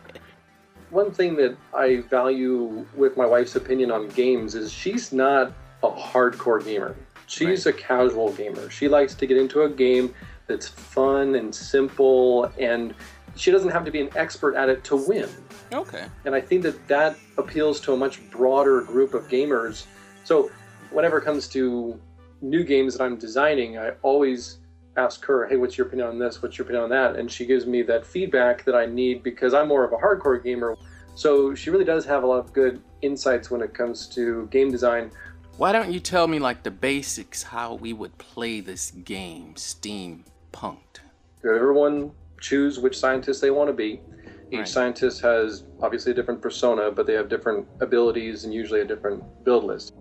one 0.91 1.11
thing 1.11 1.37
that 1.37 1.57
I 1.75 2.03
value 2.09 2.87
with 2.95 3.17
my 3.17 3.27
wife's 3.27 3.57
opinion 3.57 3.91
on 3.91 4.09
games 4.09 4.55
is 4.55 4.73
she's 4.73 5.13
not 5.13 5.53
a 5.83 5.91
hardcore 5.91 6.65
gamer. 6.65 6.95
She's 7.27 7.67
a 7.67 7.73
casual 7.73 8.33
gamer. 8.33 8.71
She 8.71 8.87
likes 8.87 9.15
to 9.17 9.27
get 9.27 9.39
into 9.39 9.63
a 9.63 9.69
game 9.69 10.15
that's 10.47 10.69
fun 10.69 11.35
and 11.35 11.55
simple, 11.55 12.45
and 12.59 12.95
she 13.35 13.51
doesn't 13.51 13.71
have 13.71 13.85
to 13.87 13.91
be 13.91 14.01
an 14.01 14.11
expert 14.15 14.55
at 14.55 14.69
it 14.69 14.85
to 14.85 14.97
win. 14.97 15.29
Okay. 15.73 16.07
And 16.25 16.35
I 16.35 16.41
think 16.41 16.63
that 16.63 16.87
that 16.89 17.17
appeals 17.39 17.81
to 17.83 17.93
a 17.93 17.97
much 17.97 18.29
broader 18.31 18.83
group 18.83 19.15
of 19.15 19.29
gamers. 19.29 19.87
So, 20.25 20.51
whenever 20.91 21.19
it 21.19 21.25
comes 21.25 21.49
to 21.49 21.99
new 22.41 22.65
games 22.65 22.97
that 22.97 23.05
I'm 23.05 23.17
designing, 23.17 23.79
I 23.79 23.91
always 24.03 24.59
ask 24.97 25.25
her, 25.25 25.47
hey, 25.47 25.57
what's 25.57 25.77
your 25.77 25.87
opinion 25.89 26.09
on 26.09 26.19
this? 26.19 26.43
What's 26.43 26.57
your 26.57 26.67
opinion 26.67 26.85
on 26.85 26.91
that? 26.91 27.17
And 27.17 27.31
she 27.31 27.47
gives 27.47 27.67
me 27.67 27.83
that 27.83 28.07
feedback 28.07 28.65
that 28.65 28.75
I 28.75 28.87
need 28.87 29.23
because 29.23 29.55
I'm 29.55 29.69
more 29.69 29.85
of 29.85 29.93
a 29.93 29.97
hardcore 29.97 30.43
gamer. 30.43 30.77
So, 31.15 31.55
she 31.55 31.71
really 31.71 31.85
does 31.85 32.05
have 32.05 32.23
a 32.23 32.27
lot 32.27 32.39
of 32.39 32.53
good 32.53 32.83
insights 33.03 33.51
when 33.51 33.61
it 33.63 33.75
comes 33.75 34.07
to 34.09 34.47
game 34.51 34.71
design. 34.71 35.11
Why 35.57 35.71
don't 35.71 35.93
you 35.93 36.01
tell 36.01 36.27
me, 36.27 36.39
like, 36.39 36.63
the 36.65 36.71
basics 36.71 37.43
how 37.43 37.75
we 37.75 37.93
would 37.93 38.17
play 38.19 38.61
this 38.61 38.91
game, 38.91 39.55
Steampunked? 39.55 41.01
Everyone 41.45 42.11
choose 42.41 42.79
which 42.79 42.99
scientist 42.99 43.41
they 43.41 43.51
want 43.51 43.69
to 43.69 43.73
be. 43.73 44.01
Each 44.51 44.59
Right. 44.59 44.69
scientist 44.69 45.21
has 45.23 45.65
obviously 45.81 46.13
a 46.13 46.15
different 46.15 46.41
persona, 46.41 46.91
but 46.91 47.07
they 47.07 47.15
have 47.15 47.29
different 47.29 47.67
abilities 47.81 48.45
and 48.45 48.53
usually 48.53 48.81
a 48.81 48.85
different 48.85 49.23
build 49.45 49.65
list. 49.65 49.93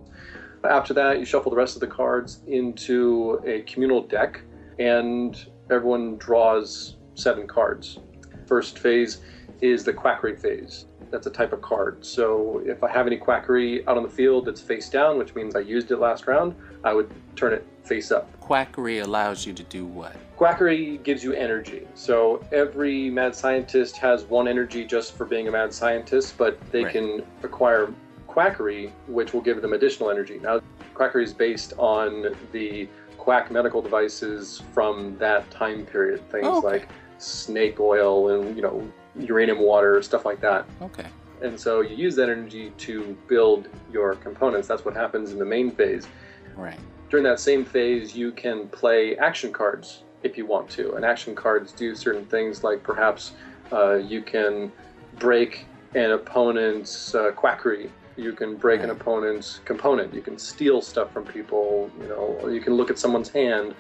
After 0.63 0.93
that, 0.93 1.19
you 1.19 1.25
shuffle 1.25 1.50
the 1.50 1.57
rest 1.57 1.75
of 1.75 1.81
the 1.81 1.88
cards 1.88 2.39
into 2.47 3.41
a 3.45 3.62
communal 3.62 4.01
deck, 4.01 4.41
and 4.79 5.45
everyone 5.69 6.17
draws 6.17 6.97
seven 7.15 7.47
cards. 7.47 7.99
First 8.45 8.79
phase 8.79 9.21
is 9.62 9.84
the 9.84 9.94
quackery 9.94 10.36
phase. 10.36 10.86
That's 11.12 11.28
a 11.28 11.32
type 11.32 11.54
of 11.54 11.62
card. 11.62 12.04
So 12.04 12.62
if 12.66 12.84
I 12.84 12.92
have 12.92 13.06
any 13.06 13.18
quackery 13.18 13.86
out 13.88 13.98
on 13.98 14.04
the 14.04 14.10
field 14.10 14.46
that's 14.46 14.62
face 14.62 14.89
down, 14.89 15.18
which 15.18 15.36
means 15.36 15.56
I 15.56 15.60
used 15.60 15.92
it 15.92 15.98
last 15.98 16.26
round, 16.28 16.56
I 16.84 16.94
would 16.94 17.12
turn 17.36 17.54
it 17.54 17.66
face 17.84 18.12
up. 18.12 18.28
Quackery 18.39 19.00
allows 19.00 19.46
you 19.46 19.54
to 19.54 19.63
do 19.63 19.86
what? 19.86 20.16
Quackery 20.38 20.98
gives 21.04 21.24
you 21.24 21.34
energy. 21.34 21.88
So 21.94 22.44
every 22.52 23.10
mad 23.10 23.36
scientist 23.36 23.98
has 23.98 24.24
one 24.26 24.48
energy 24.48 24.86
just 24.86 25.16
for 25.16 25.26
being 25.26 25.48
a 25.48 25.52
mad 25.52 25.74
scientist, 25.74 26.36
but 26.38 26.60
they 26.72 26.84
Right. 26.84 26.92
can 26.94 27.24
acquire 27.44 27.94
quackery, 28.28 28.92
which 29.08 29.34
will 29.34 29.42
give 29.42 29.62
them 29.62 29.74
additional 29.74 30.10
energy. 30.10 30.39
Now, 30.42 30.60
quackery 30.96 31.24
is 31.24 31.34
based 31.34 31.74
on 31.78 32.36
the 32.52 32.88
quack 33.18 33.52
medical 33.52 33.82
devices 33.82 34.63
from 34.74 35.16
that 35.20 35.50
time 35.52 35.86
period. 35.86 36.28
Things 36.32 36.48
Oh, 36.48 36.58
okay. 36.58 36.68
like 36.68 36.89
snake 37.20 37.80
oil 37.80 38.30
and, 38.30 38.56
you 38.56 38.62
know, 38.63 38.82
uranium 39.19 39.60
water, 39.60 40.02
stuff 40.02 40.26
like 40.26 40.41
that. 40.41 40.65
Okay. 40.82 41.06
And 41.41 41.60
so 41.60 41.82
you 41.82 41.95
use 41.95 42.15
that 42.15 42.30
energy 42.30 42.71
to 42.78 43.17
build 43.28 43.67
your 43.91 44.15
components. 44.15 44.67
That's 44.67 44.86
what 44.86 44.95
happens 44.95 45.32
in 45.32 45.39
the 45.39 45.45
main 45.45 45.71
phase 45.71 46.08
Right. 46.56 46.80
during 47.10 47.23
that 47.26 47.39
same 47.39 47.65
phase, 47.65 48.15
you 48.15 48.32
can 48.32 48.67
play 48.69 49.17
action 49.17 49.52
cards 49.52 50.04
if 50.23 50.38
you 50.38 50.45
want 50.45 50.69
to. 50.71 50.93
And 50.93 51.04
action 51.04 51.36
cards 51.36 51.71
do 51.73 51.95
certain 51.95 52.26
things 52.26 52.63
like 52.63 52.82
perhaps 52.84 53.34
uh, 53.71 53.95
you 53.95 54.21
can 54.21 54.71
break 55.19 55.65
an 55.95 56.12
opponent's 56.12 57.13
uh, 57.13 57.32
quackery. 57.32 57.89
You 58.15 58.34
can 58.34 58.56
break 58.56 58.82
an 58.82 58.91
opponent's 58.91 59.60
component. 59.65 60.13
You 60.13 60.21
can 60.21 60.38
steal 60.38 60.82
stuff 60.82 61.12
from 61.12 61.26
people. 61.26 61.89
You 61.99 62.08
know, 62.08 62.38
or 62.41 62.52
you 62.52 62.62
can 62.62 62.73
look 62.76 62.89
at 62.89 62.97
someone's 62.99 63.30
hand. 63.30 63.73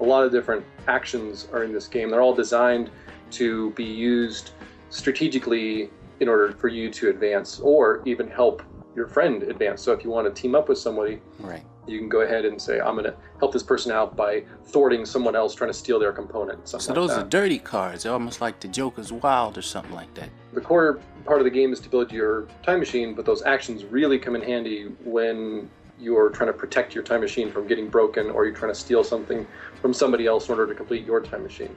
A 0.00 0.04
lot 0.04 0.24
of 0.24 0.32
different 0.32 0.64
actions 0.88 1.48
are 1.52 1.62
in 1.62 1.72
this 1.72 1.86
game. 1.88 2.10
They're 2.10 2.20
all 2.20 2.34
designed 2.34 2.90
to 3.32 3.70
be 3.70 3.84
used 3.84 4.50
strategically 4.90 5.90
in 6.20 6.28
order 6.28 6.52
for 6.52 6.68
you 6.68 6.90
to 6.90 7.10
advance 7.10 7.60
or 7.60 8.02
even 8.06 8.28
help 8.28 8.62
your 8.94 9.06
friend 9.06 9.42
advance. 9.42 9.82
So 9.82 9.92
if 9.92 10.02
you 10.02 10.10
want 10.10 10.26
to 10.34 10.40
team 10.42 10.54
up 10.54 10.68
with 10.68 10.78
somebody, 10.78 11.20
Right. 11.40 11.62
you 11.86 11.98
can 11.98 12.08
go 12.08 12.22
ahead 12.22 12.46
and 12.46 12.60
say, 12.60 12.80
I'm 12.80 12.94
going 12.94 13.04
to 13.04 13.14
help 13.38 13.52
this 13.52 13.62
person 13.62 13.92
out 13.92 14.16
by 14.16 14.44
thwarting 14.64 15.04
someone 15.04 15.36
else 15.36 15.54
trying 15.54 15.70
to 15.70 15.74
steal 15.78 15.98
their 15.98 16.12
component. 16.12 16.66
So 16.66 16.78
like 16.78 16.94
those 16.94 17.10
that. 17.10 17.26
are 17.26 17.28
dirty 17.28 17.58
cards. 17.58 18.04
They're 18.04 18.12
almost 18.12 18.40
like 18.40 18.58
the 18.60 18.68
Joker's 18.68 19.12
Wild 19.12 19.58
or 19.58 19.62
something 19.62 19.92
like 19.94 20.12
that. 20.14 20.30
the 20.54 20.60
core 20.62 20.98
part 21.26 21.40
of 21.40 21.44
the 21.44 21.50
game 21.50 21.72
is 21.72 21.80
to 21.80 21.90
build 21.90 22.10
your 22.10 22.46
time 22.62 22.78
machine, 22.78 23.14
but 23.14 23.26
those 23.26 23.42
actions 23.42 23.84
really 23.84 24.18
come 24.18 24.34
in 24.34 24.42
handy 24.42 24.84
when 25.04 25.68
you're 25.98 26.30
trying 26.30 26.48
to 26.48 26.52
protect 26.52 26.94
your 26.94 27.02
time 27.04 27.20
machine 27.20 27.50
from 27.50 27.66
getting 27.66 27.88
broken 27.88 28.30
or 28.30 28.44
you're 28.46 28.54
trying 28.54 28.72
to 28.72 28.78
steal 28.78 29.02
something 29.04 29.46
from 29.80 29.92
somebody 29.92 30.26
else 30.26 30.46
in 30.48 30.52
order 30.52 30.66
to 30.66 30.74
complete 30.74 31.04
your 31.06 31.20
time 31.20 31.42
machine. 31.42 31.74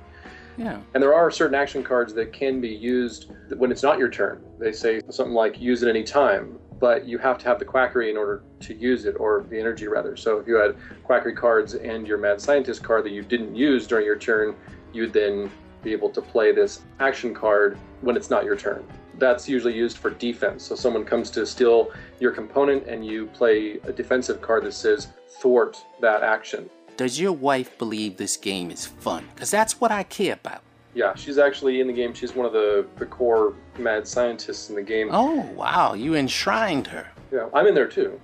Yeah. 0.59 0.81
And 0.93 1.01
there 1.01 1.13
are 1.13 1.31
certain 1.31 1.55
action 1.55 1.83
cards 1.83 2.13
that 2.15 2.33
can 2.33 2.59
be 2.59 2.67
used 2.67 3.31
when 3.55 3.71
it's 3.71 3.81
not 3.81 3.97
your 3.97 4.09
turn. 4.09 4.43
They 4.59 4.73
say 4.73 5.01
something 5.09 5.33
like 5.33 5.61
use 5.61 5.83
it 5.83 5.89
any 5.89 6.03
time, 6.03 6.59
but 6.81 7.07
you 7.07 7.17
have 7.17 7.37
to 7.37 7.45
have 7.45 7.59
the 7.59 7.65
quackery 7.65 8.11
in 8.11 8.17
order 8.17 8.43
to 8.59 8.75
use 8.75 9.05
it, 9.05 9.15
or 9.17 9.45
the 9.49 9.57
energy 9.57 9.87
rather. 9.87 10.17
So 10.17 10.37
if 10.37 10.47
you 10.47 10.55
had 10.55 10.75
quackery 11.05 11.33
cards 11.33 11.75
and 11.75 12.05
your 12.05 12.17
mad 12.17 12.41
scientist 12.41 12.83
card 12.83 13.05
that 13.05 13.11
you 13.11 13.21
didn't 13.21 13.55
use 13.55 13.87
during 13.87 14.05
your 14.05 14.17
turn, 14.17 14.53
you'd 14.91 15.13
then 15.13 15.49
be 15.81 15.93
able 15.93 16.09
to 16.09 16.21
play 16.21 16.51
this 16.51 16.81
action 16.99 17.33
card 17.33 17.77
when 18.01 18.17
it's 18.17 18.29
not 18.29 18.43
your 18.43 18.57
turn. 18.57 18.83
That's 19.17 19.47
usually 19.47 19.75
used 19.75 19.97
for 19.97 20.09
defense. 20.09 20.65
So 20.65 20.75
someone 20.75 21.05
comes 21.05 21.31
to 21.31 21.45
steal 21.45 21.91
your 22.19 22.31
component 22.31 22.85
and 22.85 23.05
you 23.05 23.27
play 23.27 23.79
a 23.85 23.93
defensive 23.93 24.41
card 24.41 24.65
that 24.65 24.73
says 24.73 25.07
thwart 25.41 25.81
that 26.01 26.21
action. 26.21 26.69
Does 26.99 27.17
your 27.17 27.31
wife 27.31 27.77
believe 27.77 28.17
this 28.17 28.35
game 28.35 28.69
is 28.69 28.85
fun? 28.85 29.25
Because 29.33 29.49
that's 29.49 29.79
what 29.79 29.89
I 29.89 30.03
care 30.03 30.33
about. 30.33 30.63
Yeah, 30.93 31.15
she's 31.15 31.37
actually 31.37 31.79
in 31.79 31.87
the 31.87 31.93
game. 31.93 32.13
She's 32.13 32.35
one 32.35 32.45
of 32.45 32.51
the, 32.51 32.85
the 32.97 33.05
core 33.05 33.53
mad 33.77 34.05
scientists 34.05 34.67
in 34.69 34.75
the 34.75 34.81
game. 34.83 35.07
Oh, 35.09 35.39
wow. 35.55 35.93
You 35.93 36.15
enshrined 36.15 36.87
her. 36.87 37.07
Yeah, 37.31 37.47
I'm 37.53 37.67
in 37.67 37.73
there 37.73 37.87
too. 37.87 38.19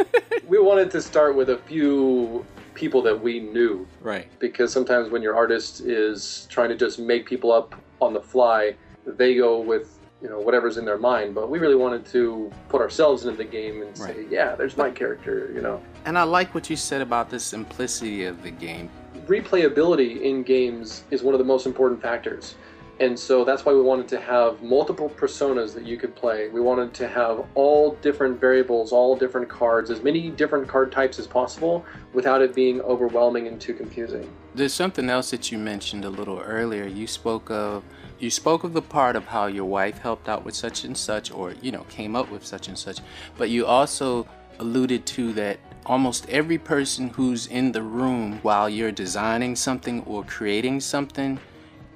we 0.48 0.58
wanted 0.58 0.90
to 0.90 1.00
start 1.00 1.36
with 1.36 1.50
a 1.50 1.58
few 1.58 2.44
people 2.74 3.00
that 3.02 3.14
we 3.22 3.38
knew 3.38 3.86
Right. 4.02 4.26
because 4.40 4.72
sometimes 4.72 5.08
when 5.08 5.22
your 5.22 5.36
artist 5.36 5.82
is 5.82 6.48
trying 6.50 6.70
to 6.70 6.74
just 6.76 6.98
make 6.98 7.26
people 7.26 7.52
up 7.52 7.76
on 8.00 8.12
the 8.12 8.20
fly, 8.20 8.74
they 9.06 9.36
go 9.36 9.60
with 9.60 9.95
you 10.22 10.28
know 10.28 10.38
whatever's 10.38 10.76
in 10.76 10.84
their 10.84 10.98
mind. 10.98 11.34
But 11.34 11.50
we 11.50 11.58
really 11.58 11.76
wanted 11.76 12.06
to 12.06 12.50
put 12.68 12.80
ourselves 12.80 13.24
into 13.24 13.36
the 13.36 13.44
game 13.44 13.82
and 13.82 13.96
say, 13.96 14.26
yeah, 14.30 14.54
there's 14.54 14.76
my 14.76 14.90
character. 14.90 15.50
You 15.54 15.60
know, 15.60 15.82
And 16.04 16.18
I 16.18 16.22
like 16.22 16.54
what 16.54 16.70
you 16.70 16.76
said 16.76 17.00
about 17.00 17.30
the 17.30 17.38
simplicity 17.38 18.24
of 18.24 18.42
the 18.42 18.50
game. 18.50 18.88
replayability 19.26 20.22
in 20.22 20.42
games 20.42 21.04
is 21.10 21.22
one 21.22 21.34
of 21.34 21.38
the 21.38 21.44
most 21.44 21.66
important 21.66 22.00
factors. 22.00 22.54
And 22.98 23.18
so 23.18 23.44
that's 23.44 23.64
why 23.64 23.74
we 23.74 23.82
wanted 23.82 24.08
to 24.08 24.20
have 24.20 24.62
multiple 24.62 25.10
personas 25.10 25.74
that 25.74 25.84
you 25.84 25.98
could 25.98 26.14
play. 26.14 26.48
We 26.48 26.60
wanted 26.60 26.94
to 26.94 27.08
have 27.08 27.44
all 27.54 27.92
different 27.96 28.40
variables, 28.40 28.90
all 28.90 29.16
different 29.16 29.50
cards, 29.50 29.90
as 29.90 30.02
many 30.02 30.30
different 30.30 30.66
card 30.66 30.90
types 30.90 31.18
as 31.18 31.26
possible 31.26 31.84
without 32.14 32.40
it 32.40 32.54
being 32.54 32.80
overwhelming 32.80 33.48
and 33.48 33.60
too 33.60 33.74
confusing. 33.74 34.32
There's 34.54 34.72
something 34.72 35.10
else 35.10 35.30
that 35.30 35.52
you 35.52 35.58
mentioned 35.58 36.06
a 36.06 36.10
little 36.10 36.40
earlier. 36.40 36.86
You 36.86 37.06
spoke 37.06 37.50
of 37.50 37.84
you 38.18 38.30
spoke 38.30 38.64
of 38.64 38.72
the 38.72 38.80
part 38.80 39.14
of 39.14 39.26
how 39.26 39.44
your 39.44 39.66
wife 39.66 39.98
helped 39.98 40.26
out 40.26 40.42
with 40.42 40.54
such 40.54 40.84
and 40.84 40.96
such 40.96 41.30
or 41.30 41.54
you 41.60 41.70
know 41.70 41.84
came 41.90 42.16
up 42.16 42.30
with 42.30 42.46
such 42.46 42.68
and 42.68 42.78
such, 42.78 43.00
but 43.36 43.50
you 43.50 43.66
also 43.66 44.26
alluded 44.58 45.04
to 45.04 45.34
that 45.34 45.58
almost 45.84 46.26
every 46.30 46.56
person 46.56 47.10
who's 47.10 47.46
in 47.46 47.72
the 47.72 47.82
room 47.82 48.38
while 48.40 48.70
you're 48.70 48.90
designing 48.90 49.54
something 49.54 50.02
or 50.04 50.24
creating 50.24 50.80
something 50.80 51.38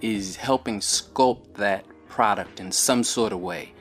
is 0.00 0.36
helping 0.36 0.80
sculpt 0.80 1.54
that 1.54 1.84
product 2.08 2.60
in 2.60 2.72
some 2.72 3.04
sort 3.04 3.32
of 3.32 3.40
way. 3.40 3.72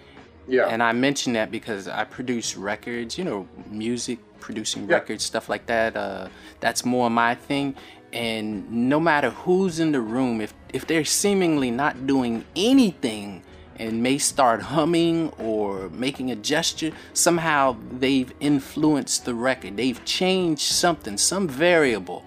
Yeah. 0.47 0.67
And 0.67 0.81
I 0.81 0.93
mention 0.93 1.33
that 1.33 1.51
because 1.51 1.87
I 1.87 2.03
produce 2.05 2.55
records, 2.57 3.17
you 3.17 3.23
know, 3.23 3.47
music, 3.69 4.19
producing 4.39 4.87
Yeah. 4.87 4.95
records, 4.95 5.23
stuff 5.23 5.49
like 5.49 5.65
that. 5.67 5.95
Uh, 5.95 6.27
that's 6.59 6.83
more 6.85 7.09
my 7.09 7.35
thing. 7.35 7.75
And 8.11 8.69
no 8.89 8.99
matter 8.99 9.29
who's 9.29 9.79
in 9.79 9.91
the 9.91 10.01
room, 10.01 10.41
if 10.41 10.53
if 10.73 10.85
they're 10.87 11.05
seemingly 11.05 11.71
not 11.71 12.05
doing 12.07 12.45
anything 12.55 13.41
and 13.77 14.03
may 14.03 14.17
start 14.17 14.61
humming 14.61 15.31
or 15.39 15.89
making 15.89 16.29
a 16.31 16.35
gesture, 16.35 16.91
somehow 17.13 17.75
they've 17.99 18.31
influenced 18.39 19.25
the 19.25 19.33
record. 19.33 19.77
They've 19.77 20.03
changed 20.05 20.61
something, 20.63 21.17
some 21.17 21.47
variable, 21.47 22.23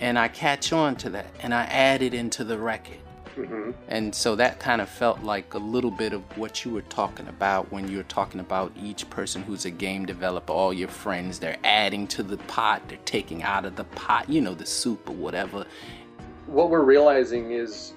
and 0.00 0.18
I 0.18 0.28
catch 0.28 0.72
on 0.72 0.96
to 0.96 1.10
that 1.10 1.26
and 1.40 1.54
I 1.54 1.64
add 1.64 2.02
it 2.02 2.14
into 2.14 2.44
the 2.44 2.58
record. 2.58 2.98
Hmm 3.34 3.70
And 3.88 4.14
so 4.14 4.36
that 4.36 4.58
kind 4.60 4.80
of 4.80 4.88
felt 4.88 5.22
like 5.22 5.54
a 5.54 5.58
little 5.58 5.90
bit 5.90 6.12
of 6.12 6.22
what 6.36 6.64
you 6.64 6.72
were 6.72 6.82
talking 6.82 7.28
about 7.28 7.70
when 7.72 7.88
you 7.88 7.96
were 7.98 8.04
talking 8.04 8.40
about 8.40 8.72
each 8.82 9.08
person 9.10 9.42
who's 9.42 9.64
a 9.64 9.70
game 9.70 10.06
developer, 10.06 10.52
all 10.52 10.72
your 10.72 10.88
friends, 10.88 11.38
they're 11.38 11.58
adding 11.64 12.06
to 12.08 12.22
the 12.22 12.36
pot, 12.36 12.82
they're 12.88 12.98
taking 13.04 13.42
out 13.42 13.64
of 13.64 13.76
the 13.76 13.84
pot, 13.84 14.28
you 14.28 14.40
know, 14.40 14.54
the 14.54 14.66
soup 14.66 15.08
or 15.08 15.14
whatever. 15.14 15.64
What 16.46 16.70
we're 16.70 16.84
realizing 16.84 17.52
is, 17.52 17.92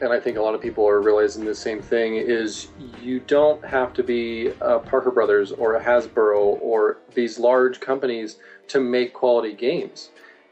and 0.00 0.12
I 0.12 0.20
think 0.20 0.36
a 0.36 0.42
lot 0.42 0.54
of 0.54 0.60
people 0.60 0.88
are 0.88 1.00
realizing 1.00 1.44
the 1.44 1.54
same 1.54 1.82
thing, 1.82 2.14
is 2.14 2.68
you 3.02 3.20
don't 3.20 3.64
have 3.64 3.92
to 3.94 4.02
be 4.02 4.52
a 4.60 4.78
Parker 4.78 5.10
Brothers 5.10 5.52
or 5.52 5.76
a 5.76 5.82
Hasbro 5.82 6.60
or 6.60 6.98
these 7.14 7.38
large 7.38 7.80
companies 7.80 8.38
to 8.68 8.80
make 8.80 9.12
quality 9.12 9.52
games. 9.52 10.10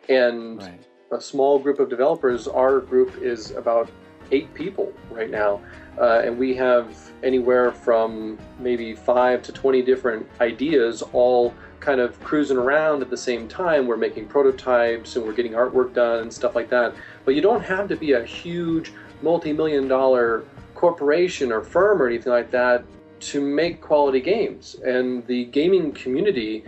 And 0.09 0.59
Right. 0.59 0.85
a 1.11 1.20
small 1.20 1.59
group 1.59 1.78
of 1.81 1.88
developers. 1.88 2.46
Our 2.48 2.81
group 2.81 3.22
is 3.22 3.52
about 3.52 3.88
eight 4.32 4.52
people 4.54 4.92
right 5.10 5.30
now, 5.30 5.60
uh, 5.98 6.22
and 6.24 6.38
we 6.38 6.54
have 6.54 6.96
anywhere 7.22 7.72
from 7.72 8.38
maybe 8.58 8.94
five 8.94 9.42
to 9.42 9.52
20 9.52 9.82
different 9.82 10.28
ideas, 10.40 11.02
all 11.12 11.54
kind 11.80 12.00
of 12.00 12.18
cruising 12.20 12.56
around 12.56 13.02
at 13.02 13.10
the 13.10 13.16
same 13.16 13.48
time. 13.48 13.86
We're 13.86 13.96
making 13.96 14.26
prototypes 14.26 15.16
and 15.16 15.24
we're 15.24 15.32
getting 15.32 15.52
artwork 15.52 15.94
done 15.94 16.22
and 16.22 16.32
stuff 16.32 16.54
like 16.54 16.68
that. 16.70 16.94
But 17.24 17.34
you 17.34 17.40
don't 17.40 17.62
have 17.62 17.88
to 17.88 17.96
be 17.96 18.12
a 18.12 18.24
huge 18.24 18.92
multi 19.22 19.52
million 19.52 19.88
dollar 19.88 20.44
corporation 20.74 21.50
or 21.50 21.62
firm 21.62 22.00
or 22.00 22.06
anything 22.06 22.32
like 22.32 22.50
that 22.52 22.84
to 23.20 23.40
make 23.40 23.80
quality 23.80 24.20
games. 24.20 24.76
And 24.84 25.26
the 25.26 25.46
gaming 25.46 25.92
community, 25.92 26.64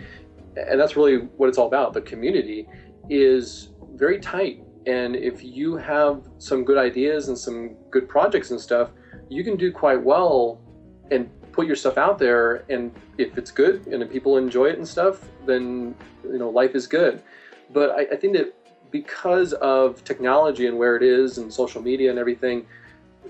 and 0.55 0.79
that's 0.79 0.95
really 0.95 1.17
what 1.37 1.49
it's 1.49 1.57
all 1.57 1.67
about, 1.67 1.93
the 1.93 2.01
community 2.01 2.67
is 3.09 3.69
very 3.93 4.19
tight. 4.19 4.63
And 4.85 5.15
if 5.15 5.43
you 5.43 5.75
have 5.77 6.27
some 6.39 6.63
good 6.63 6.77
ideas 6.77 7.27
and 7.27 7.37
some 7.37 7.75
good 7.91 8.09
projects 8.09 8.51
and 8.51 8.59
stuff, 8.59 8.89
you 9.29 9.43
can 9.43 9.55
do 9.55 9.71
quite 9.71 10.01
well 10.01 10.59
and 11.11 11.29
put 11.51 11.67
your 11.67 11.75
stuff 11.75 11.97
out 11.97 12.17
there. 12.17 12.63
And 12.69 12.91
if 13.17 13.37
it's 13.37 13.51
good 13.51 13.85
and 13.87 14.01
if 14.01 14.11
people 14.11 14.37
enjoy 14.37 14.67
it 14.67 14.77
and 14.77 14.87
stuff, 14.87 15.27
then 15.45 15.95
you 16.23 16.39
know 16.39 16.49
life 16.49 16.75
is 16.75 16.87
good. 16.87 17.21
But 17.71 17.91
I, 17.91 18.01
I 18.13 18.15
think 18.15 18.33
that 18.33 18.53
because 18.91 19.53
of 19.53 20.03
technology 20.03 20.67
and 20.67 20.77
where 20.77 20.95
it 20.97 21.03
is 21.03 21.37
and 21.37 21.53
social 21.53 21.81
media 21.81 22.09
and 22.09 22.19
everything, 22.19 22.65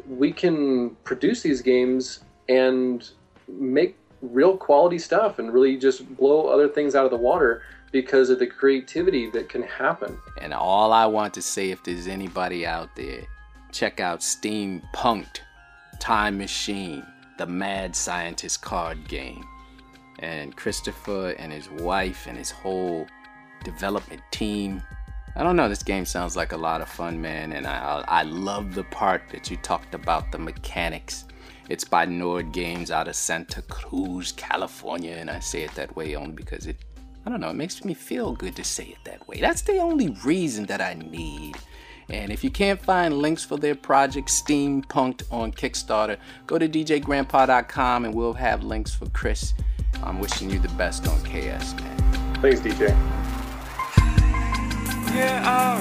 we 0.07 0.31
can 0.31 0.91
produce 1.03 1.41
these 1.41 1.61
games 1.61 2.21
and 2.49 3.09
make 3.47 3.97
real 4.21 4.57
quality 4.57 4.99
stuff 4.99 5.39
and 5.39 5.53
really 5.53 5.77
just 5.77 6.15
blow 6.15 6.47
other 6.47 6.67
things 6.67 6.95
out 6.95 7.05
of 7.05 7.11
the 7.11 7.17
water 7.17 7.63
because 7.91 8.29
of 8.29 8.39
the 8.39 8.47
creativity 8.47 9.29
that 9.31 9.49
can 9.49 9.63
happen. 9.63 10.17
And 10.37 10.53
all 10.53 10.93
I 10.93 11.05
want 11.05 11.33
to 11.35 11.41
say, 11.41 11.71
if 11.71 11.83
there's 11.83 12.07
anybody 12.07 12.65
out 12.65 12.95
there, 12.95 13.23
check 13.71 13.99
out 13.99 14.19
Steampunked 14.19 15.39
Time 15.99 16.37
Machine, 16.37 17.05
the 17.37 17.45
mad 17.45 17.95
scientist 17.95 18.61
card 18.61 19.07
game. 19.07 19.43
And 20.19 20.55
Christopher 20.55 21.31
and 21.37 21.51
his 21.51 21.69
wife 21.69 22.27
and 22.27 22.37
his 22.37 22.51
whole 22.51 23.07
development 23.63 24.21
team. 24.31 24.81
I 25.35 25.43
don't 25.43 25.55
know, 25.55 25.69
this 25.69 25.83
game 25.83 26.05
sounds 26.05 26.35
like 26.35 26.51
a 26.51 26.57
lot 26.57 26.81
of 26.81 26.89
fun, 26.89 27.19
man. 27.21 27.53
And 27.53 27.65
I, 27.65 28.03
I 28.07 28.23
love 28.23 28.75
the 28.75 28.83
part 28.85 29.23
that 29.31 29.49
you 29.49 29.57
talked 29.57 29.95
about 29.95 30.31
the 30.31 30.37
mechanics. 30.37 31.25
It's 31.69 31.85
by 31.85 32.05
Nord 32.05 32.51
Games 32.51 32.91
out 32.91 33.07
of 33.07 33.15
Santa 33.15 33.61
Cruz, 33.63 34.33
California. 34.33 35.15
And 35.15 35.29
I 35.29 35.39
say 35.39 35.63
it 35.63 35.73
that 35.75 35.95
way 35.95 36.15
only 36.15 36.33
because 36.33 36.67
it 36.67 36.77
I 37.25 37.29
don't 37.29 37.39
know, 37.39 37.49
it 37.49 37.55
makes 37.55 37.85
me 37.85 37.93
feel 37.93 38.33
good 38.33 38.55
to 38.55 38.63
say 38.63 38.85
it 38.85 38.97
that 39.03 39.27
way. 39.27 39.39
That's 39.39 39.61
the 39.61 39.77
only 39.77 40.09
reason 40.23 40.65
that 40.65 40.81
I 40.81 40.95
need. 40.95 41.55
And 42.09 42.31
if 42.31 42.43
you 42.43 42.49
can't 42.49 42.81
find 42.81 43.17
links 43.19 43.43
for 43.45 43.57
their 43.57 43.75
project 43.75 44.27
Steampunked 44.27 45.23
on 45.31 45.51
Kickstarter, 45.51 46.17
go 46.47 46.57
to 46.57 46.67
djgrandpa.com 46.67 48.05
and 48.05 48.13
we'll 48.13 48.33
have 48.33 48.63
links 48.63 48.93
for 48.93 49.07
Chris. 49.09 49.53
I'm 50.03 50.19
wishing 50.19 50.49
you 50.49 50.59
the 50.59 50.69
best 50.69 51.07
on 51.07 51.19
KS, 51.21 51.73
man. 51.75 51.97
Thanks, 52.41 52.59
DJ. 52.59 52.89
Yeah, 55.13 55.77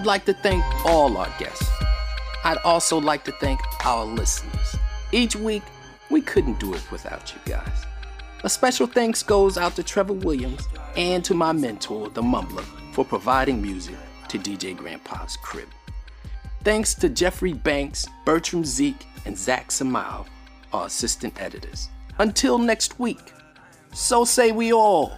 I'd 0.00 0.06
like 0.06 0.24
to 0.24 0.32
thank 0.32 0.64
all 0.86 1.14
our 1.18 1.28
guests. 1.38 1.68
I'd 2.42 2.56
also 2.64 2.98
like 2.98 3.22
to 3.24 3.32
thank 3.32 3.60
our 3.84 4.06
listeners. 4.06 4.76
Each 5.12 5.36
week, 5.36 5.62
we 6.08 6.22
couldn't 6.22 6.58
do 6.58 6.72
it 6.72 6.90
without 6.90 7.34
you 7.34 7.52
guys. 7.52 7.84
A 8.42 8.48
special 8.48 8.86
thanks 8.86 9.22
goes 9.22 9.58
out 9.58 9.76
to 9.76 9.82
Trevor 9.82 10.14
Williams 10.14 10.66
and 10.96 11.22
to 11.26 11.34
my 11.34 11.52
mentor, 11.52 12.08
The 12.08 12.22
Mumbler, 12.22 12.64
for 12.94 13.04
providing 13.04 13.60
music 13.60 13.96
to 14.28 14.38
DJ 14.38 14.74
Grandpa's 14.74 15.36
crib. 15.36 15.68
Thanks 16.64 16.94
to 16.94 17.10
Jeffrey 17.10 17.52
Banks, 17.52 18.08
Bertram 18.24 18.64
Zeke, 18.64 19.06
and 19.26 19.36
Zach 19.36 19.68
Samau, 19.68 20.24
our 20.72 20.86
assistant 20.86 21.38
editors. 21.42 21.90
Until 22.18 22.56
next 22.56 22.98
week, 22.98 23.34
so 23.92 24.24
say 24.24 24.50
we 24.50 24.72
all. 24.72 25.12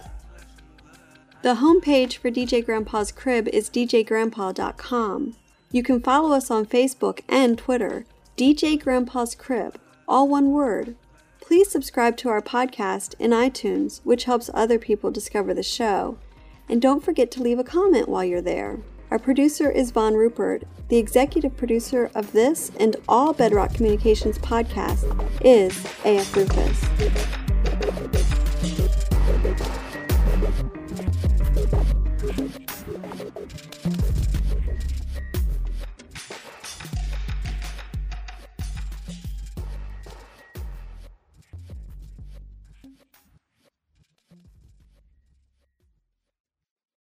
The 1.43 1.55
homepage 1.55 2.15
for 2.15 2.31
DJ 2.31 2.65
Grandpa's 2.65 3.11
Crib 3.11 3.49
is 3.49 3.69
djgrandpa.com. 3.69 5.35
You 5.73 5.83
can 5.83 5.99
follow 5.99 6.33
us 6.33 6.49
on 6.49 6.65
Facebook 6.65 7.19
and 7.27 7.57
Twitter, 7.57 8.05
DJ 8.37 8.81
Grandpa's 8.81 9.35
Crib, 9.35 9.77
all 10.07 10.29
one 10.29 10.51
word. 10.51 10.95
Please 11.41 11.69
subscribe 11.69 12.15
to 12.15 12.29
our 12.29 12.41
podcast 12.41 13.15
in 13.19 13.31
iTunes, 13.31 13.99
which 14.05 14.23
helps 14.23 14.49
other 14.53 14.79
people 14.79 15.11
discover 15.11 15.53
the 15.53 15.63
show. 15.63 16.17
And 16.69 16.81
don't 16.81 17.03
forget 17.03 17.29
to 17.31 17.43
leave 17.43 17.59
a 17.59 17.65
comment 17.65 18.07
while 18.07 18.23
you're 18.23 18.39
there. 18.39 18.79
Our 19.11 19.19
producer 19.19 19.69
is 19.69 19.91
Von 19.91 20.13
Rupert. 20.13 20.63
The 20.87 20.95
executive 20.95 21.57
producer 21.57 22.09
of 22.15 22.31
this 22.31 22.71
and 22.79 22.95
all 23.09 23.33
Bedrock 23.33 23.73
Communications 23.73 24.37
podcasts 24.37 25.03
is 25.43 25.77
AF 26.05 26.33
Rufus. 26.37 28.32